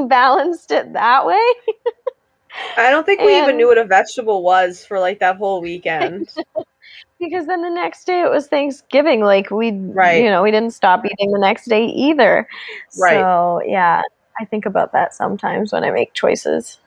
[0.09, 1.43] balanced it that way.
[2.77, 6.29] I don't think we even knew what a vegetable was for like that whole weekend.
[7.29, 9.21] because then the next day it was Thanksgiving.
[9.23, 10.23] Like we, Right.
[10.23, 12.47] you know, we didn't stop eating the next day either.
[12.99, 13.15] Right.
[13.15, 14.03] So yeah,
[14.41, 16.79] I think about that sometimes when I make choices.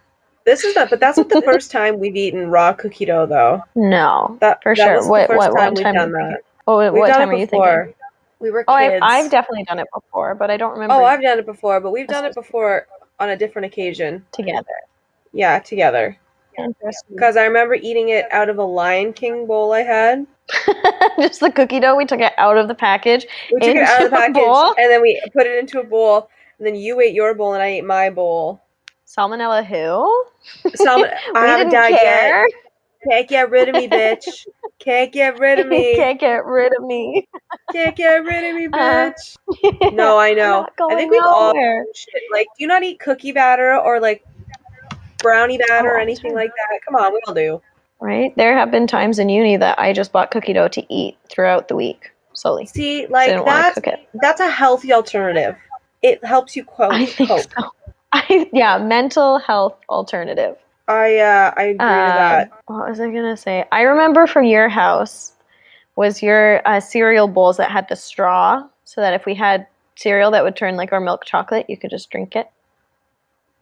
[0.46, 3.62] this is not, but that's not the first time we've eaten raw cookie dough, though.
[3.76, 5.10] No, That For that sure.
[5.10, 6.42] What- first what- time we've time done that.
[6.68, 7.94] Oh, what, what time are you thinking?
[8.40, 9.00] We were Oh, I've.
[9.02, 11.92] I've definitely done it before, but I don't remember oh, I've done it before, but
[11.92, 12.88] we've done it before
[13.20, 14.24] on a different occasion.
[14.32, 14.68] together.
[15.34, 16.18] Yeah, together.
[16.58, 17.16] Interesting.
[17.16, 20.26] Because I remember eating it out of a Lion King bowl I had.
[21.20, 21.96] Just the cookie dough.
[21.96, 23.26] We took it out of the package.
[23.54, 24.74] We took it out of the package bowl?
[24.78, 26.30] and then we put it into a bowl.
[26.58, 28.62] And then you ate your bowl and I ate my bowl.
[29.06, 30.26] Salmonella who?
[30.76, 32.48] Some, we I haven't didn't died care.
[32.48, 32.54] yet.
[33.10, 34.48] Can't get rid of me, bitch.
[34.80, 35.96] Can't get rid of me.
[35.96, 37.28] Can't get rid of me.
[37.72, 39.94] Can't get rid of me, Uh, bitch.
[39.94, 40.68] No, I know.
[40.90, 41.54] I think we've all
[41.94, 42.24] shit.
[42.32, 44.26] Like, do you not eat cookie batter or like
[45.18, 46.80] brownie batter Oh, or anything like that?
[46.86, 47.62] Come on, we all do.
[48.00, 48.36] Right?
[48.36, 51.68] There have been times in uni that I just bought cookie dough to eat throughout
[51.68, 52.66] the week slowly.
[52.68, 55.56] See, like didn't want to that's that's a healthy alternative.
[56.02, 56.94] It helps you cope.
[56.94, 57.42] I think cope.
[57.58, 57.72] so.
[58.14, 60.56] I, yeah, mental health alternative.
[60.88, 62.52] I uh, I agree with that.
[62.68, 63.66] Um, What was I gonna say?
[63.72, 65.34] I remember from your house
[65.96, 70.32] was your uh, cereal bowls that had the straw, so that if we had cereal
[70.32, 72.48] that would turn like our milk chocolate, you could just drink it.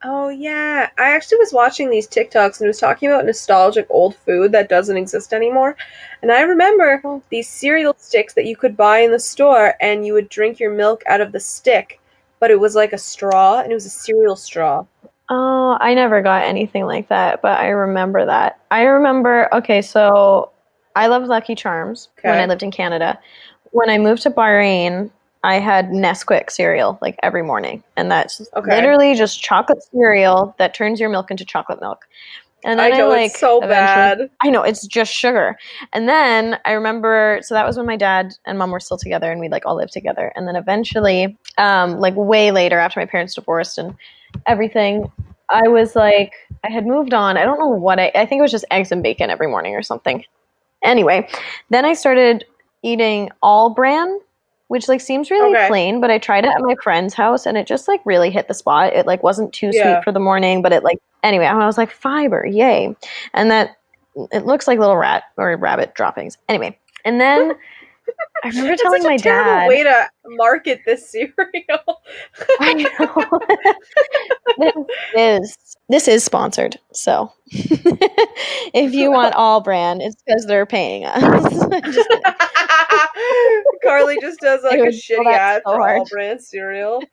[0.07, 4.15] Oh yeah, I actually was watching these TikToks and it was talking about nostalgic old
[4.15, 5.75] food that doesn't exist anymore.
[6.21, 7.23] And I remember Oh.
[7.31, 10.71] these cereal sticks that you could buy in the store and you would drink your
[10.71, 11.99] milk out of the stick,
[12.39, 14.85] but it was like a straw and it was a cereal straw.
[15.29, 18.59] Oh, I never got anything like that, but I remember that.
[18.69, 19.51] I remember.
[19.55, 20.51] Okay, so
[20.95, 23.17] I love Lucky Charms when I lived in Canada.
[23.71, 25.09] When I moved to Bahrain,
[25.45, 28.75] I had Nesquik cereal like every morning, and that's Okay.
[28.75, 32.05] literally just chocolate cereal that turns your milk into chocolate milk.
[32.63, 34.31] And I then I, know like it's so bad.
[34.41, 35.55] I know it's just sugar.
[35.93, 39.31] And then I remember, so that was when my dad and mom were still together,
[39.31, 40.33] and we like all lived together.
[40.35, 43.95] And then eventually, um, like way later, after my parents divorced and
[44.47, 45.11] everything,
[45.49, 46.33] I was like,
[46.63, 47.37] I had moved on.
[47.37, 48.11] I don't know what I.
[48.15, 50.25] I think it was just eggs and bacon every morning or something.
[50.83, 51.29] Anyway,
[51.69, 52.45] then I started
[52.81, 54.19] eating all bran.
[54.67, 55.67] Which like seems really Okay.
[55.67, 58.47] plain, but I tried it at my friend's house and it just like really hit
[58.47, 58.93] the spot.
[58.93, 59.83] It like wasn't too Yeah.
[59.83, 62.95] sweet for the morning, but it like anyway, I was like fiber, yay.
[63.33, 63.77] And that
[64.31, 66.37] it looks like little rat or rabbit droppings.
[66.49, 67.53] Anyway, and then
[68.43, 69.67] I remember That's telling my terrible dad.
[69.69, 72.01] way to market this cereal.
[72.59, 72.73] I
[74.57, 74.85] know.
[75.13, 75.57] this is
[75.89, 76.77] this is sponsored.
[76.93, 81.53] So if you want All-Bran, it's because they're paying us.
[81.93, 82.09] Just.
[83.85, 85.99] Karly just does like a shitty ad so for hard.
[85.99, 87.03] All-Bran cereal.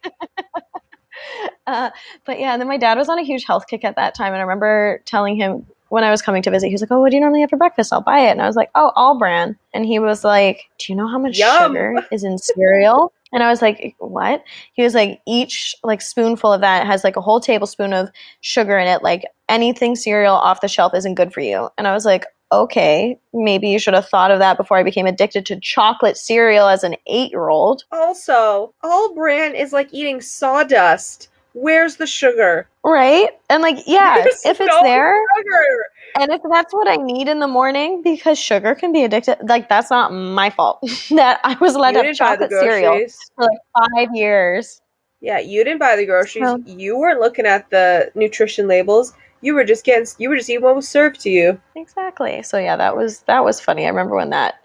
[1.67, 1.91] uh,
[2.25, 4.33] but yeah, and then my dad was on a huge health kick at that time,
[4.33, 7.01] and I remember telling him when I was coming to visit, he was like, "Oh,
[7.01, 7.93] what do you normally have for breakfast?
[7.93, 10.91] I'll buy it." And I was like, "Oh, all bran." And he was like, "Do
[10.91, 11.73] you know how much Yum.
[11.73, 16.51] sugar is in cereal?" And I was like, "What?" He was like, "Each like spoonful
[16.51, 19.03] of that has like a whole tablespoon of sugar in it.
[19.03, 23.19] Like anything cereal off the shelf isn't good for you." And I was like, "Okay,
[23.35, 26.85] maybe you should have thought of that before I became addicted to chocolate cereal as
[26.85, 31.29] an eight-year-old." Also, all bran is like eating sawdust.
[31.55, 32.69] Where's the sugar?
[32.85, 33.31] Right?
[33.51, 35.87] And like, yeah, There's if it's no there, Sugar.
[36.21, 39.69] And if that's what I need in the morning, because sugar can be addictive, like
[39.69, 40.81] that's not my fault
[41.11, 44.15] that I was allowed You to have didn't buy the chocolate cereal for like five
[44.15, 44.81] years.
[45.21, 46.45] Yeah, you didn't buy the groceries.
[46.45, 49.15] So- you weren't looking at the nutrition labels.
[49.41, 50.07] You were just getting.
[50.19, 51.61] You were just eating what was served to you.
[51.75, 52.43] Exactly.
[52.43, 53.87] So yeah, that was that was funny.
[53.87, 54.63] I remember when that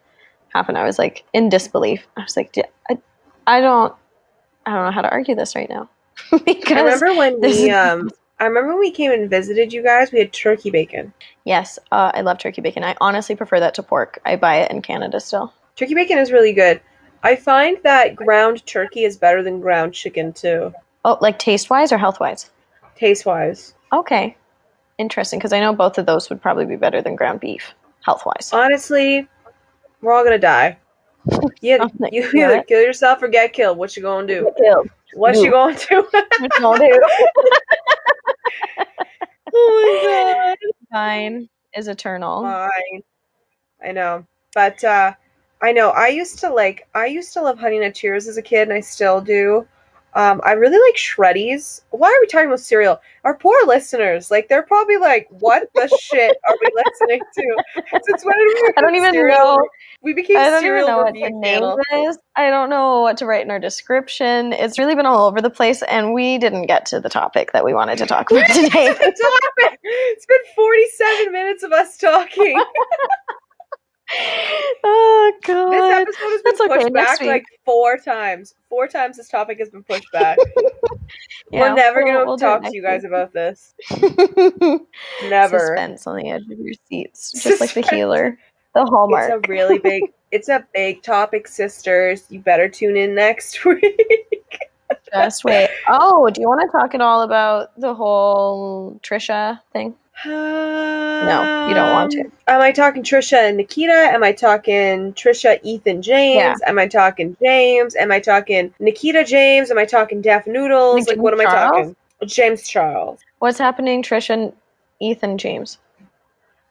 [0.53, 0.77] happened.
[0.77, 2.05] I was like in disbelief.
[2.15, 2.97] I was like, "D- I,
[3.47, 3.93] I don't,
[4.67, 5.89] I don't know how to argue this right now
[6.45, 8.09] because I remember when we um.
[8.39, 10.11] I remember when we came and visited you guys.
[10.11, 11.11] We had turkey bacon.
[11.43, 12.83] yes, uh, I love turkey bacon.
[12.83, 14.19] I honestly prefer that to pork.
[14.25, 15.51] I buy it in Canada still.
[15.75, 16.79] Turkey bacon is really good.
[17.23, 20.71] I find that ground turkey is better than ground chicken too,
[21.03, 22.51] Oh, like taste wise or health wise?
[22.95, 23.73] taste wise.
[23.91, 24.37] Okay,
[24.99, 25.39] interesting.
[25.39, 27.73] Because I know both of those would probably be better than ground beef
[28.05, 28.51] health wise.
[28.53, 29.27] Honestly,
[30.01, 30.77] we're all gonna die.
[31.61, 33.79] You, you either kill yourself or get killed.
[33.79, 34.51] What you gonna do?
[34.57, 34.89] Killed.
[35.17, 35.45] What You.
[35.45, 36.07] you gonna do?
[39.53, 40.57] oh my god.
[40.91, 42.43] Mine is eternal.
[42.43, 43.01] Fine.
[43.83, 44.25] I know.
[44.53, 45.13] But uh
[45.61, 48.43] I know I used to like I used to love Honey Nut Cheerios as a
[48.43, 49.67] kid and I still do.
[50.17, 51.81] Um I really like Shreddies.
[51.91, 52.99] Why are we talking about cereal?
[53.23, 57.63] Our poor listeners, like they're probably like, what the shit are we listening to?
[58.03, 59.37] Since when did we I don't even cereal?
[59.37, 59.69] know.
[60.01, 62.17] We became I don't even know what to name this.
[62.35, 64.53] I don't know what to write in our description.
[64.53, 67.63] It's really been all over the place, and we didn't get to the topic that
[67.65, 68.87] we wanted to talk about today.
[68.99, 69.79] It!
[69.83, 72.63] It's been 47 minutes of us talking.
[74.83, 75.71] oh god.
[76.07, 78.55] This episode has been That's okay, pushed next back like four times.
[78.69, 80.37] Four times this topic has been pushed back.
[81.49, 83.07] Yeah, We're never we'll- going to we'll talk to you guys week.
[83.11, 83.73] about this.
[85.29, 85.59] Never.
[85.59, 88.37] Suspense on the edge of your seats, just like the healer,
[88.75, 89.31] the hallmark.
[89.31, 90.03] It's a really big.
[90.31, 92.25] It's a big topic, sisters.
[92.29, 94.59] You better tune in next week.
[95.13, 95.69] Just wait.
[95.87, 99.95] Oh, do you want to talk at all about the whole Trisha thing?
[100.25, 102.21] No, you don't want to.
[102.21, 103.91] Um, Am I talking Trisha and Nikita?
[103.91, 106.59] Am I talking Trisha, Ethan, James?
[106.65, 107.95] Am I talking James?
[107.95, 109.69] Am I talking Nikita James?
[109.69, 111.07] Am I talking Daff Noodles?
[111.07, 111.95] Like Like, what am I talking?
[112.25, 113.19] James Charles.
[113.39, 114.53] What's happening, Trisha and
[114.99, 115.77] Ethan James?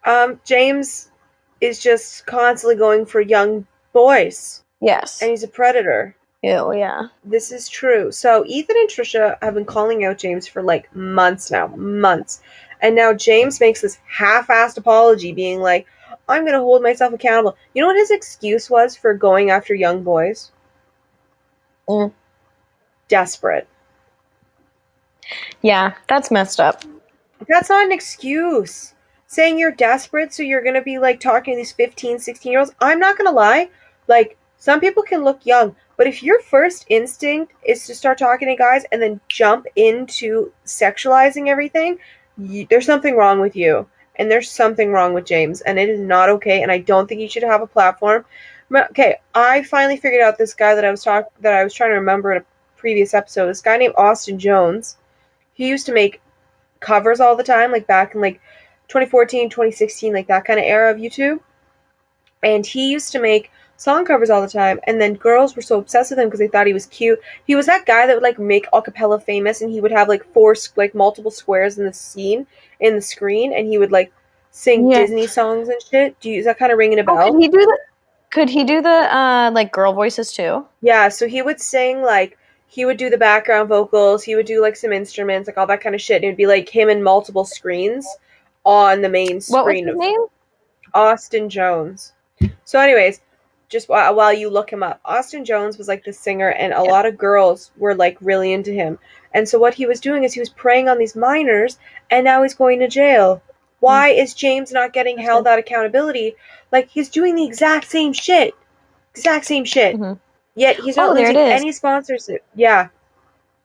[0.05, 1.11] Um, James
[1.61, 5.23] is just constantly going for young boys, Yes.
[5.23, 6.17] and he's a predator.
[6.43, 7.09] Ew, yeah.
[7.25, 8.13] This is true.
[8.13, 12.41] So Ethan and Trisha have been calling out James for like months now, months.
[12.81, 15.87] And now James makes this half-assed apology being like,
[16.29, 19.75] "I'm going to hold myself accountable." You know what his excuse was for going after
[19.75, 20.53] young boys?
[21.89, 22.13] Mm.
[23.09, 23.69] Desperate.
[25.63, 26.85] Yeah, that's messed up.
[27.49, 28.95] That's not an excuse.
[29.29, 32.61] Saying you're desperate so you're going to be like talking to these 15, 16 year
[32.61, 32.73] olds.
[32.81, 33.69] I'm not going to lie.
[34.07, 38.49] Like, some people can look young, but if your first instinct is to start talking
[38.49, 41.99] to guys and then jump into sexualizing everything,
[42.37, 43.87] there's something wrong with you.
[44.19, 46.63] And there's something wrong with James, and it is not okay.
[46.63, 48.25] And I don't think you should have a platform.
[48.75, 51.91] Okay, I finally figured out this guy that I was talk that I was trying
[51.91, 52.45] to remember in a
[52.77, 53.49] previous episode.
[53.49, 54.97] This guy named Austin Jones.
[55.53, 56.23] He used to make
[56.81, 58.41] covers all the time, like back in like
[58.89, 61.41] 2014, 2016, like that kind of era of YouTube.
[62.43, 65.79] And he used to make song covers all the time, and then girls were so
[65.79, 67.21] obsessed with him because they thought he was cute.
[67.47, 70.25] He was that guy that would like make acapella famous, and he would have like
[70.33, 72.47] four like multiple squares in the scene
[72.81, 74.13] in the screen, and he would like
[74.51, 75.01] sing Yeah.
[75.01, 76.19] Disney songs and shit.
[76.21, 77.19] Do you, is that kind of ringing a bell?
[77.19, 77.79] Oh, could he do the?
[78.31, 80.67] Could he do the uh like girl voices too?
[80.81, 84.61] Yeah, so he would sing like he would do the background vocals, he would do
[84.61, 86.17] like some instruments, like all that kind of shit.
[86.17, 88.07] And it'd be like him in multiple screens
[88.65, 89.87] on the main screen.
[89.87, 90.27] What was his name?
[90.95, 92.13] Austin Jones.
[92.65, 93.21] So, anyways,
[93.69, 96.77] just while, while you look him up, Austin Jones was like the singer, and a
[96.77, 96.83] Yeah.
[96.83, 98.99] lot of girls were like really into him.
[99.35, 101.79] And so, what he was doing is he was preying on these minors,
[102.11, 103.43] and now he's going to jail.
[103.81, 106.35] Why is James not getting held that accountability?
[106.73, 108.55] Like he's doing the exact same shit,
[109.15, 109.97] exact same shit.
[109.97, 110.19] Mhm.
[110.55, 112.43] Yet he's not Oh, losing any sponsorship.
[112.55, 112.89] Yeah,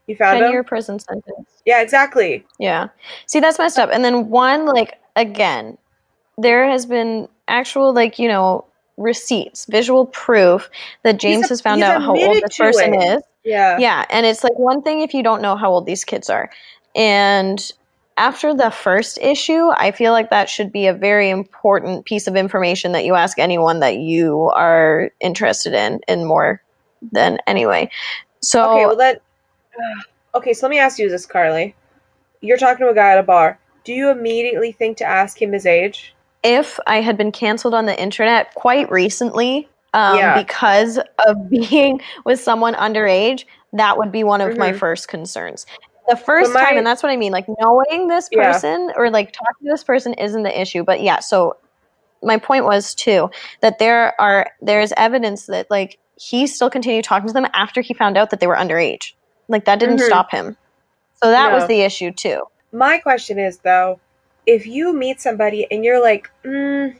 [0.07, 0.51] you found Ten him.
[0.51, 1.61] year prison sentence.
[1.65, 2.45] Yeah, exactly.
[2.59, 2.89] Yeah.
[3.27, 3.89] See, that's messed up.
[3.93, 5.77] And then one, like, again,
[6.37, 8.65] there has been actual, like, you know,
[8.97, 10.69] receipts, visual proof
[11.03, 13.17] that James a- has found out how old this person it.
[13.17, 13.23] is.
[13.43, 13.77] Yeah.
[13.79, 14.05] Yeah.
[14.09, 16.49] And it's like one thing if you don't know how old these kids are.
[16.95, 17.71] And
[18.17, 22.35] after the first issue, I feel like that should be a very important piece of
[22.35, 26.61] information that you ask anyone that you are interested in, in more
[27.11, 27.89] than anyway.
[28.41, 29.15] So, Okay, well then.
[30.33, 31.73] Okay, so let me ask you this, Karly.
[32.39, 33.59] You're talking to a guy at a bar.
[33.83, 36.15] Do you immediately think to ask him his age?
[36.43, 40.41] If I had been canceled on the internet quite recently um, Yeah.
[40.41, 44.77] because of being with someone underage, that would be one of my Mhm.
[44.79, 45.65] first concerns.
[46.07, 48.51] The first my- time, and that's what I mean, like knowing this Yeah.
[48.51, 50.83] person or like talking to this person isn't the issue.
[50.83, 51.57] But yeah, so
[52.23, 53.29] my point was too
[53.61, 57.81] that there are there is evidence that like he still continued talking to them after
[57.81, 59.13] he found out that they were underage.
[59.47, 60.05] Like that didn't Mhm.
[60.05, 60.55] stop him.
[61.23, 62.43] So that was the issue too.
[62.71, 63.99] My question is though,
[64.45, 66.95] if you meet somebody and you're like, mm,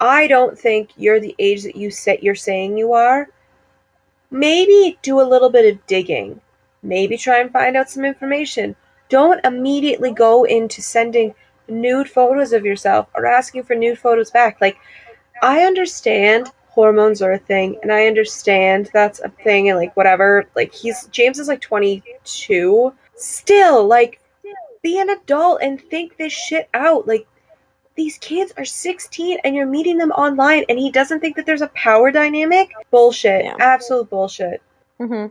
[0.00, 3.28] I don't think you're the age that you say you're saying you are,
[4.30, 6.40] maybe do a little bit of digging.
[6.82, 8.76] Maybe try and find out some information.
[9.08, 11.34] Don't immediately go into sending
[11.68, 14.60] nude photos of yourself or asking for nude photos back.
[14.60, 14.76] Like,
[15.42, 20.46] I understand hormones are a thing, and I understand that's a thing, and like, whatever.
[20.54, 22.92] Like, he's James is like 22.
[23.16, 24.20] Still, like,
[24.86, 27.08] be an adult and think this shit out.
[27.08, 27.26] Like,
[27.96, 31.62] these kids are 16 and you're meeting them online, and he doesn't think that there's
[31.62, 32.70] a power dynamic?
[32.92, 33.44] Bullshit.
[33.44, 33.56] Yeah.
[33.58, 34.62] Absolute bullshit.
[34.98, 35.26] hmm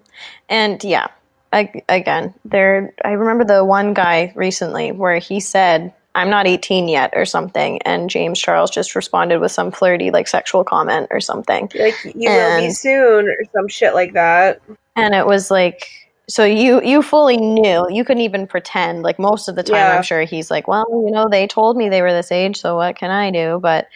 [0.49, 1.07] And yeah,
[1.53, 2.93] I, again, there.
[3.05, 7.81] I remember the one guy recently where he said, "I'm not 18 yet" or something,
[7.83, 12.29] and James Charles just responded with some flirty, like sexual comment or something, Like, you
[12.29, 14.59] will be soon, or some shit like that.
[14.97, 15.87] and it was like.
[16.27, 19.97] So you you fully knew you couldn't even pretend like most of the time Yeah.
[19.97, 22.75] I'm sure he's like well you know they told me they were this age so
[22.75, 23.87] what can I do but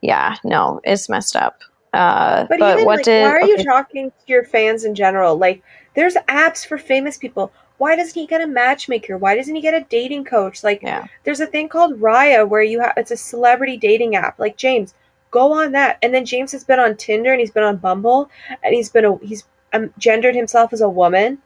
[0.00, 1.62] yeah no it's messed up
[1.94, 4.94] uh, But, but, even, what like, did why are you talking to your fans in
[4.94, 5.38] general?
[5.38, 5.62] Like,
[5.94, 7.50] there's apps for famous people.
[7.78, 9.16] Why doesn't he get a matchmaker?
[9.16, 10.62] Why doesn't he get a dating coach?
[10.62, 14.38] Like, yeah there's a thing called Raya where you have it's a celebrity dating app.
[14.38, 14.94] Like James,
[15.30, 15.98] go on that.
[16.02, 18.30] And then James has been on Tinder and he's been on Bumble
[18.62, 21.38] and he's been a he's um, gendered himself as a woman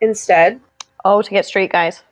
[0.00, 0.60] instead.
[1.04, 2.02] oh to get straight guys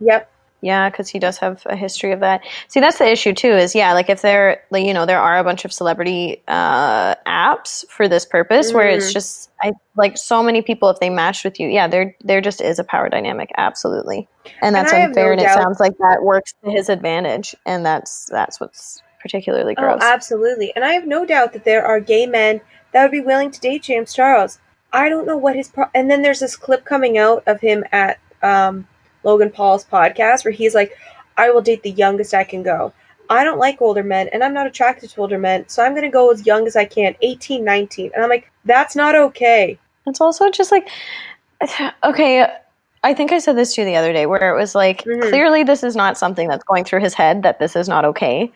[0.00, 0.30] Yep.
[0.62, 2.42] Yeah, because he does have a history of that.
[2.68, 3.52] See, that's the issue too.
[3.52, 7.14] Is yeah, like if there, like you know, there are a bunch of celebrity uh,
[7.26, 9.12] apps for this purpose, where it's Mhm.
[9.14, 10.90] just, I like so many people.
[10.90, 14.28] If they match with you, yeah, there there just is a power dynamic, absolutely,
[14.62, 15.26] and that's have unfair.
[15.28, 19.74] no and it sounds like that works to his advantage, and that's that's what's particularly
[19.74, 19.94] gross.
[19.94, 20.02] Oh, gross.
[20.10, 20.72] absolutely.
[20.76, 22.60] And I have no doubt that there are gay men
[22.92, 24.58] that would be willing to date James Charles.
[24.92, 27.84] I don't know what his pro- and then there's this clip coming out of him
[27.92, 28.86] at um,
[29.24, 30.96] Logan Paul's podcast where he's like,
[31.36, 32.92] "I will date the youngest I can go."
[33.28, 36.02] I don't like older men and I'm not attracted to older men, so I'm going
[36.02, 38.10] to go as young as I can, 18, 19.
[38.14, 40.88] And I'm like, "That's not okay." It's also just like,
[42.04, 42.46] okay,
[43.02, 45.28] I think I said this to you the other day, where it was like, Mhm.
[45.30, 48.50] clearly this is not something that's going through his head that this is not okay.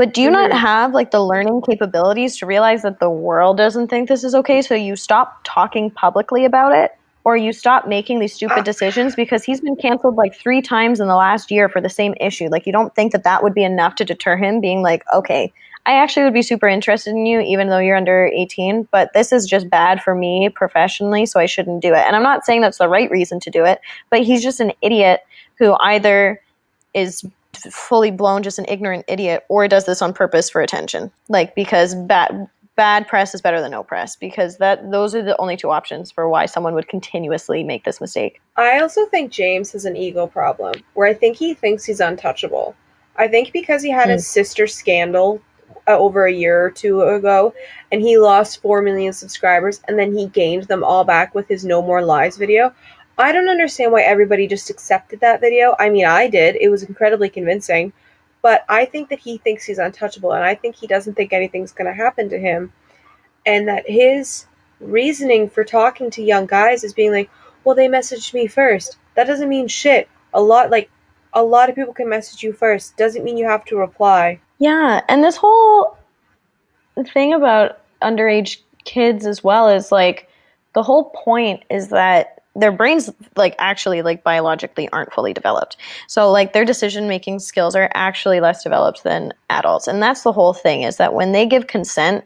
[0.00, 3.88] But do you not have like the learning capabilities to realize that the world doesn't
[3.88, 4.62] think this is okay?
[4.62, 6.92] So you stop talking publicly about it,
[7.24, 8.62] or you stop making these stupid Ah.
[8.62, 12.14] decisions because he's been canceled like three times in the last year for the same
[12.18, 12.48] issue.
[12.48, 15.52] Like you don't think that that would be enough to deter him being like, okay,
[15.84, 19.32] I actually would be super interested in you, even though you're under 18, but this
[19.32, 22.06] is just bad for me professionally, so I shouldn't do it.
[22.06, 24.72] And I'm not saying that's the right reason to do it, but he's just an
[24.80, 25.20] idiot
[25.58, 26.40] who either
[26.94, 27.22] is
[27.70, 31.10] fully blown, just an ignorant idiot, or does this on purpose for attention.
[31.28, 32.48] Like, because bad.
[32.76, 36.10] Bad press is better than no press because that those are the only two options
[36.10, 38.40] for why someone would continuously make this mistake.
[38.56, 42.74] I also think James has an ego problem where I think he thinks he's untouchable.
[43.16, 45.42] I think because he had his sister scandal
[45.86, 47.52] uh, over a year or two ago,
[47.92, 51.66] and he lost four million subscribers, and then he gained them all back with his
[51.66, 52.72] No More Lies video.
[53.20, 55.76] I don't understand why everybody just accepted that video.
[55.78, 56.56] I mean, I did.
[56.56, 57.92] It was incredibly convincing.
[58.42, 61.72] But I think that he thinks he's untouchable, and I think he doesn't think anything's
[61.72, 62.72] going to happen to him.
[63.44, 64.46] And that his
[64.80, 67.30] reasoning for talking to young guys is being like,
[67.64, 68.96] well, they messaged me first.
[69.16, 70.08] That doesn't mean shit.
[70.32, 70.90] A lot, like,
[71.34, 72.96] a lot of people can message you first.
[72.96, 74.40] Doesn't mean you have to reply.
[74.58, 75.98] Yeah, and this whole
[77.12, 80.28] thing about underage kids as well is like
[80.72, 85.76] the whole point is that their brains like actually like biologically aren't fully developed
[86.08, 90.32] so like their decision making skills are actually less developed than adults and that's the
[90.32, 92.24] whole thing is that when they give consent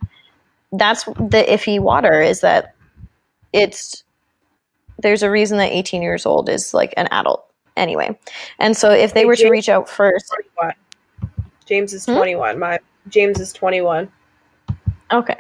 [0.73, 2.75] that's the iffy water is that
[3.53, 4.03] it's
[5.01, 7.45] there's a reason that 18 years old is like an adult
[7.77, 8.19] anyway
[8.59, 10.75] and so if they Hey, were to reach out first 21.
[11.67, 12.15] James is Hmm?
[12.15, 12.59] 21.
[12.59, 14.11] My James is 21.
[15.13, 15.39] okay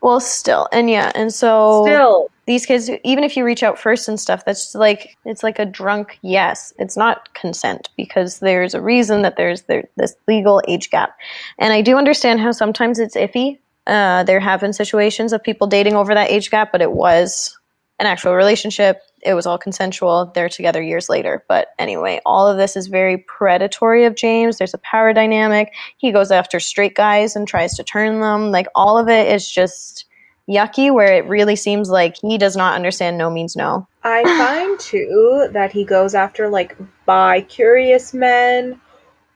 [0.00, 4.08] well still and yeah and so Still, these kids even if you reach out first
[4.08, 6.72] and stuff that's like it's like a drunk yes.
[6.78, 11.16] It's not consent because there's a reason that there's there, this legal age gap.
[11.58, 15.66] And i do understand how sometimes it's iffy uh, there have been situations of people
[15.66, 17.56] dating over that age gap but it was
[18.00, 19.02] an actual relationship.
[19.22, 20.32] It was all consensual.
[20.34, 21.44] They're together years later.
[21.48, 24.58] But anyway all of this is very predatory of james.
[24.58, 25.72] There's a power dynamic.
[25.96, 28.50] He goes after straight guys and tries to turn them.
[28.50, 30.06] Like all of it is just
[30.48, 33.86] yucky where it really seems like he does not understand no means no.
[34.02, 36.76] I find too that he goes after like
[37.06, 38.80] bi curious men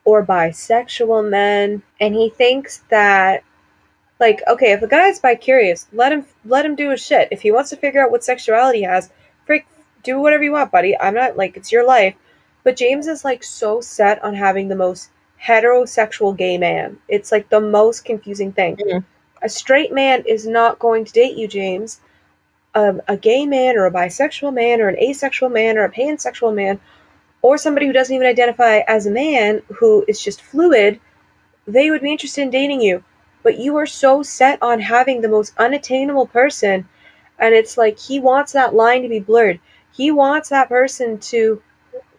[0.04, 3.42] or bisexual men, and he thinks that
[4.20, 7.28] like okay, if a guy's bi curious, let him let him do his shit.
[7.30, 9.10] If he wants to figure out what sexuality he has,
[9.46, 9.66] freak,
[10.02, 10.98] do whatever you want, buddy.
[10.98, 12.14] I'm not like it's your life.
[12.64, 15.10] But James is like so set on having the most
[15.42, 16.98] heterosexual gay man.
[17.08, 18.76] It's like the most confusing thing.
[18.76, 19.04] Mhm.
[19.42, 22.00] A straight man is not going to date you, James
[22.78, 26.54] um, a gay man or a bisexual man or an asexual man or a pansexual
[26.54, 26.80] man
[27.42, 31.00] or somebody who doesn't even identify as a man who is just fluid,
[31.66, 33.02] they would be interested in dating you.
[33.42, 36.88] But you are so set on having the most unattainable person,
[37.38, 39.60] and it's like he wants that line to be blurred.
[39.92, 41.62] He wants that person to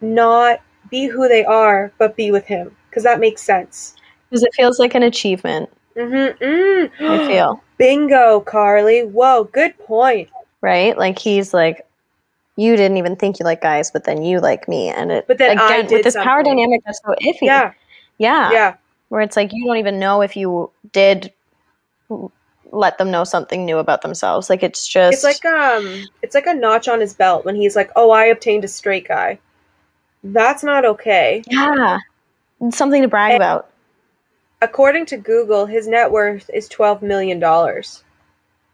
[0.00, 0.60] not
[0.90, 3.94] be who they are, but be with him, because that makes sense.
[4.30, 6.44] Because it feels like an achievement, Mm-hmm.
[7.04, 7.10] Mm.
[7.10, 7.62] I feel.
[7.78, 9.08] Bingo, Karly.
[9.10, 10.28] Whoa, good point.
[10.60, 10.96] Right?
[10.96, 11.86] Like he's like,
[12.56, 14.88] you didn't even think you like guys, but then you like me.
[14.88, 17.38] And it But then again with this power dynamic that's so iffy.
[17.42, 17.72] Yeah,
[18.18, 18.50] Yeah.
[18.52, 18.74] yeah.
[19.08, 21.32] Where it's like you don't even know if you did
[22.72, 24.50] let them know something new about themselves.
[24.50, 27.74] Like it's just It's like um it's like a notch on his belt when he's
[27.74, 29.38] like, "Oh, I obtained a straight guy."
[30.22, 31.42] That's not okay.
[31.48, 31.98] Yeah.
[32.60, 33.68] It's something to brag And- about.
[34.62, 38.04] According to Google, his net worth is 12 million dollars.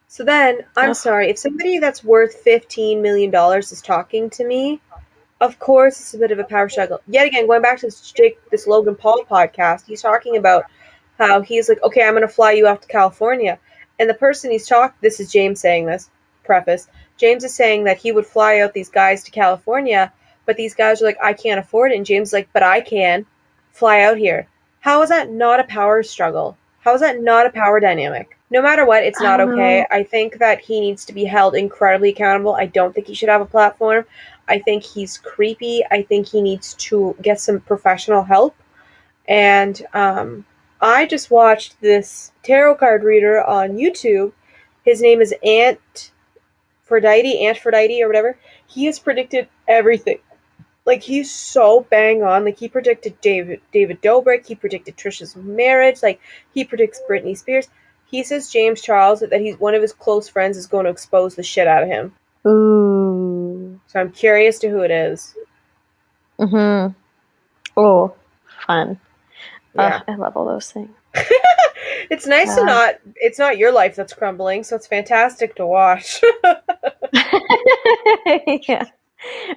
[0.09, 4.81] So then, I'm sorry, if somebody that's worth 15 million dollars is talking to me,
[5.41, 7.01] of course it's a bit of a power struggle.
[7.07, 10.65] Yet again, going back to this Jake this Logan Paul podcast, he's talking about
[11.19, 13.59] how he's like, "Okay, I'm going to fly you out to California."
[13.99, 16.11] And the person he's talking this is James saying this
[16.45, 16.89] preface.
[17.17, 20.13] James is saying that he would fly out these guys to California,
[20.47, 21.97] but these guys are like, I can't afford it.
[21.97, 23.27] And James is like, but I can
[23.73, 24.47] fly out here.
[24.87, 26.57] How is that not a power struggle?
[26.79, 28.39] How is that not a power dynamic?
[28.51, 29.81] No matter what, it's not don't okay.
[29.81, 29.87] know.
[29.91, 32.55] I think that he needs to be held incredibly accountable.
[32.55, 34.05] I don't think he should have a platform.
[34.47, 35.83] I think he's creepy.
[35.91, 38.55] I think he needs to get some professional help.
[39.27, 40.45] And um,
[40.81, 44.35] I just watched this tarot card reader on YouTube.
[44.85, 46.13] His name is Ant
[46.89, 48.39] Phrodite, Ant Phrodite, or whatever.
[48.69, 50.21] He has predicted everything.
[50.87, 52.45] Like he's so bang on.
[52.45, 54.47] Like he predicted David David Dobrik.
[54.47, 56.03] He predicted Trisha's marriage.
[56.03, 56.21] Like
[56.55, 57.69] he predicts Britney Spears.
[58.07, 61.35] He says James Charles that he's one of his close friends is going to expose
[61.35, 62.15] the shit out of him.
[62.47, 63.81] Ooh.
[63.89, 65.35] So I'm curious to who it is.
[66.39, 66.93] Mm-hmm.
[67.77, 68.15] Oh,
[68.67, 69.01] fun.
[69.75, 70.03] Yeah.
[70.07, 70.91] I love all those things.
[72.11, 72.95] it's nice to not.
[73.17, 76.23] It's not your life that's crumbling, so it's fantastic to watch.
[78.69, 78.85] yeah.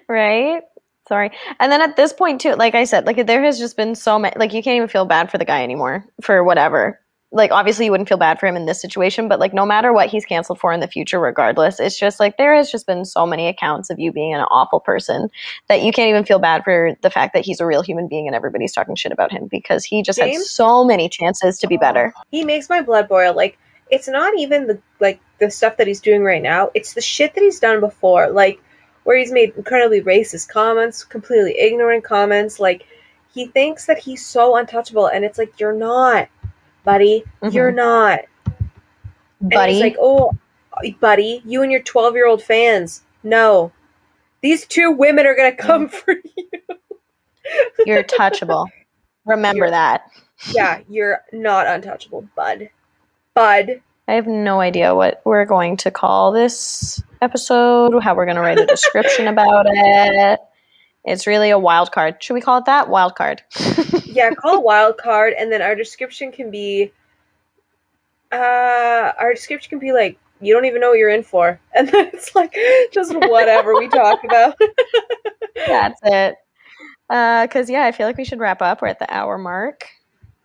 [0.07, 0.63] Right?
[1.09, 1.31] Sorry.
[1.59, 4.19] And then at this point too, like I said, like there has just been so
[4.19, 6.99] many like you can't even feel bad for the guy anymore for whatever.
[7.31, 9.91] Like obviously you wouldn't feel bad for him in this situation, but like no matter
[9.91, 13.05] what he's canceled for in the future regardless, it's just like there has just been
[13.05, 15.29] so many accounts of you being an awful person
[15.67, 18.27] that you can't even feel bad for the fact that he's a real human being
[18.27, 21.77] and everybody's talking shit about him because he just had so many chances to be
[21.77, 22.13] oh, better.
[22.29, 23.35] he makes my blood boil.
[23.35, 23.57] Like
[23.89, 26.69] it's not even the like the stuff that he's doing right now.
[26.75, 28.29] It's the shit that he's done before.
[28.29, 28.61] Like
[29.09, 32.59] where he's made incredibly racist comments, completely ignorant comments.
[32.59, 32.85] Like
[33.33, 36.27] he thinks that he's so untouchable, and it's like you're not.
[36.83, 37.53] buddy, Mhm.
[37.53, 38.19] you're not.
[38.45, 39.73] And Buddy.
[39.73, 40.31] he's like, oh,
[40.99, 43.01] buddy, you and your 12 year old fans.
[43.23, 43.71] No.
[44.41, 46.77] These two women are going to come for you.
[47.85, 48.67] You're touchable.
[49.25, 50.03] Remember You're- that.
[50.53, 52.69] Yeah, you're not untouchable, bud.
[53.33, 53.81] Bud.
[54.07, 58.41] I have no idea what we're going to call this episode, how we're going to
[58.41, 60.39] write a description about it.
[61.05, 62.21] It's really a wild card.
[62.21, 62.89] Should we call it that?
[62.89, 63.41] Wild card.
[64.09, 66.91] Yeah, call it wild card, and then our description can be.
[68.31, 71.87] Uh, our description can be like, you don't even know what you're in for, and
[71.87, 72.53] then it's like
[72.91, 74.59] just whatever we talk about.
[75.55, 76.35] That's it.
[77.07, 78.81] Because, yeah, I feel like we should wrap up.
[78.81, 79.85] We're at the hour mark.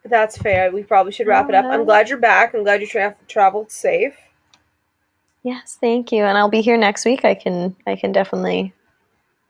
[0.05, 0.71] That's fair.
[0.71, 1.65] We probably should wrap it up.
[1.65, 2.55] I'm glad you're back.
[2.55, 4.15] I'm glad you tra- traveled safe.
[5.45, 6.25] Yes, thank you.
[6.25, 7.25] And I'll be here next week.
[7.25, 8.73] I can, I can definitely,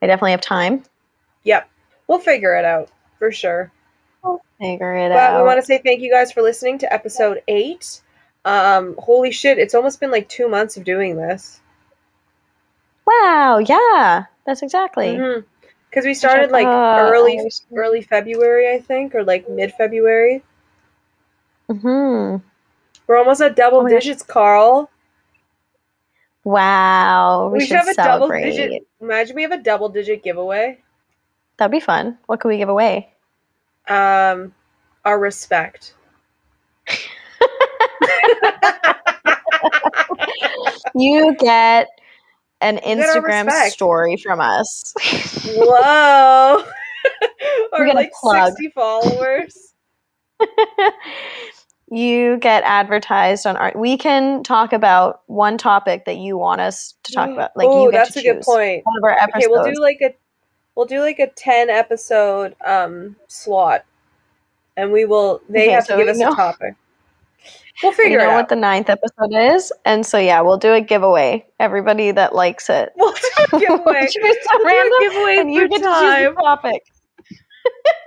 [0.02, 0.82] I definitely have time.
[1.44, 1.68] Yep,
[2.08, 3.70] we'll figure it out for sure.
[4.60, 5.40] Figure it But out.
[5.40, 8.00] we want to say thank you guys for listening to episode eight.
[8.44, 11.60] Um, holy shit, it's almost been like two months of doing this.
[13.06, 13.58] wow.
[13.58, 15.16] Yeah, that's exactly.
[15.90, 17.40] Because we started like Uh, early,
[17.76, 20.42] early February, I think, or like mid February.
[21.70, 22.42] Mhm.
[23.06, 24.90] We're almost at double Oh digits, Carl.
[26.44, 27.50] Wow.
[27.52, 28.44] We, We, should, have a celebrate.
[28.44, 28.86] double digit.
[29.00, 30.78] Imagine we have a double digit giveaway.
[31.56, 32.18] That'd be fun.
[32.26, 33.12] What could we give away?
[33.88, 34.54] Um,
[35.04, 35.94] our respect.
[40.94, 41.88] You get
[42.60, 44.94] an Instagram story from us.
[45.56, 46.64] Whoa!
[47.72, 48.50] or like plug.
[48.50, 49.74] sixty followers.
[51.94, 53.72] you get advertised on our.
[53.74, 57.56] We can talk about one topic that you want us to talk about.
[57.56, 58.84] Like oh, you get that's to a good point.
[58.84, 59.44] One of our episodes.
[59.44, 60.14] Okay, we'll do like a
[60.74, 63.84] we'll do like a ten episode um slot,
[64.76, 65.40] and we will.
[65.48, 66.74] They Okay, have so to give us know- a topic.
[67.82, 68.34] We'll figure know out.
[68.36, 71.44] what the ninth episode is, and so yeah, we'll do a giveaway.
[71.58, 72.92] Everybody that likes it.
[72.94, 73.20] we'll do
[73.52, 74.08] a giveaway.
[74.22, 76.24] We'll do random, a giveaway and you get to time.
[76.26, 76.82] choose the topic.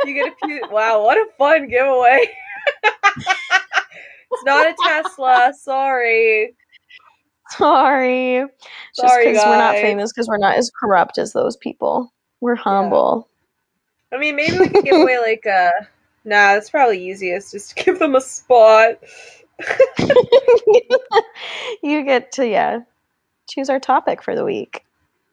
[0.06, 0.62] You get a few.
[0.72, 2.28] Wow, what a fun giveaway!
[4.38, 5.54] it's not a Tesla.
[5.58, 6.56] Sorry.
[7.50, 8.38] Sorry.
[8.38, 12.12] It's just because we're not famous because we're not as corrupt as those people.
[12.42, 13.30] We're humble.
[14.12, 15.72] I mean, maybe we could give away like a.
[16.26, 17.54] Nah, that's probably easiest.
[17.54, 19.00] Just to give them a spot.
[21.82, 22.82] you get to yeah
[23.50, 24.86] choose our topic for the week.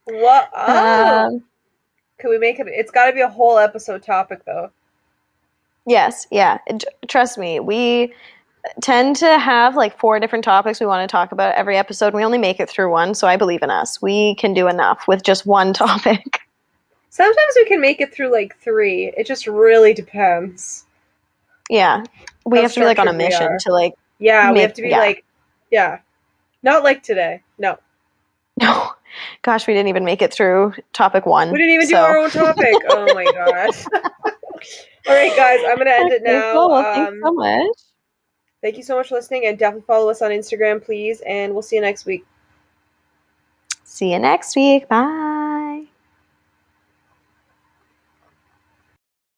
[0.05, 0.51] What?
[0.57, 1.27] Oh.
[1.27, 1.45] Um,
[2.19, 2.67] Can we make it?
[2.69, 4.71] It's got to be a whole episode topic, though.
[5.87, 6.59] yes, yeah.
[7.09, 8.15] Trust me, we
[8.83, 12.15] tend to have like four different topics we want to talk about every episode.
[12.15, 14.01] We only make it through one, so I believe in us.
[14.01, 16.41] We can do enough with just one topic.
[17.11, 19.13] Sometimes we can make it through like three.
[19.17, 20.85] It just really depends.
[21.71, 22.03] yeah,
[22.45, 24.83] we How have to be like on a mission to like Yeah, we have to
[24.83, 24.99] be yeah.
[24.99, 25.25] like,
[25.71, 26.01] yeah,
[26.63, 27.43] not like today.
[27.59, 27.79] No,
[28.61, 28.91] no.
[29.43, 31.53] Gosh, we didn't even make it through topic one.
[31.53, 32.75] we didn't even do our own topic.
[32.89, 33.85] oh my gosh!
[35.07, 36.53] All right, guys, I'm gonna end it now.
[36.55, 36.71] cool.
[36.71, 37.77] Well, thanks Um, so much.
[38.65, 41.21] Thank you so much for listening, and definitely follow us on Instagram, please.
[41.27, 42.25] And we'll see you next week.
[43.85, 44.89] See you next week.
[44.89, 45.44] Bye.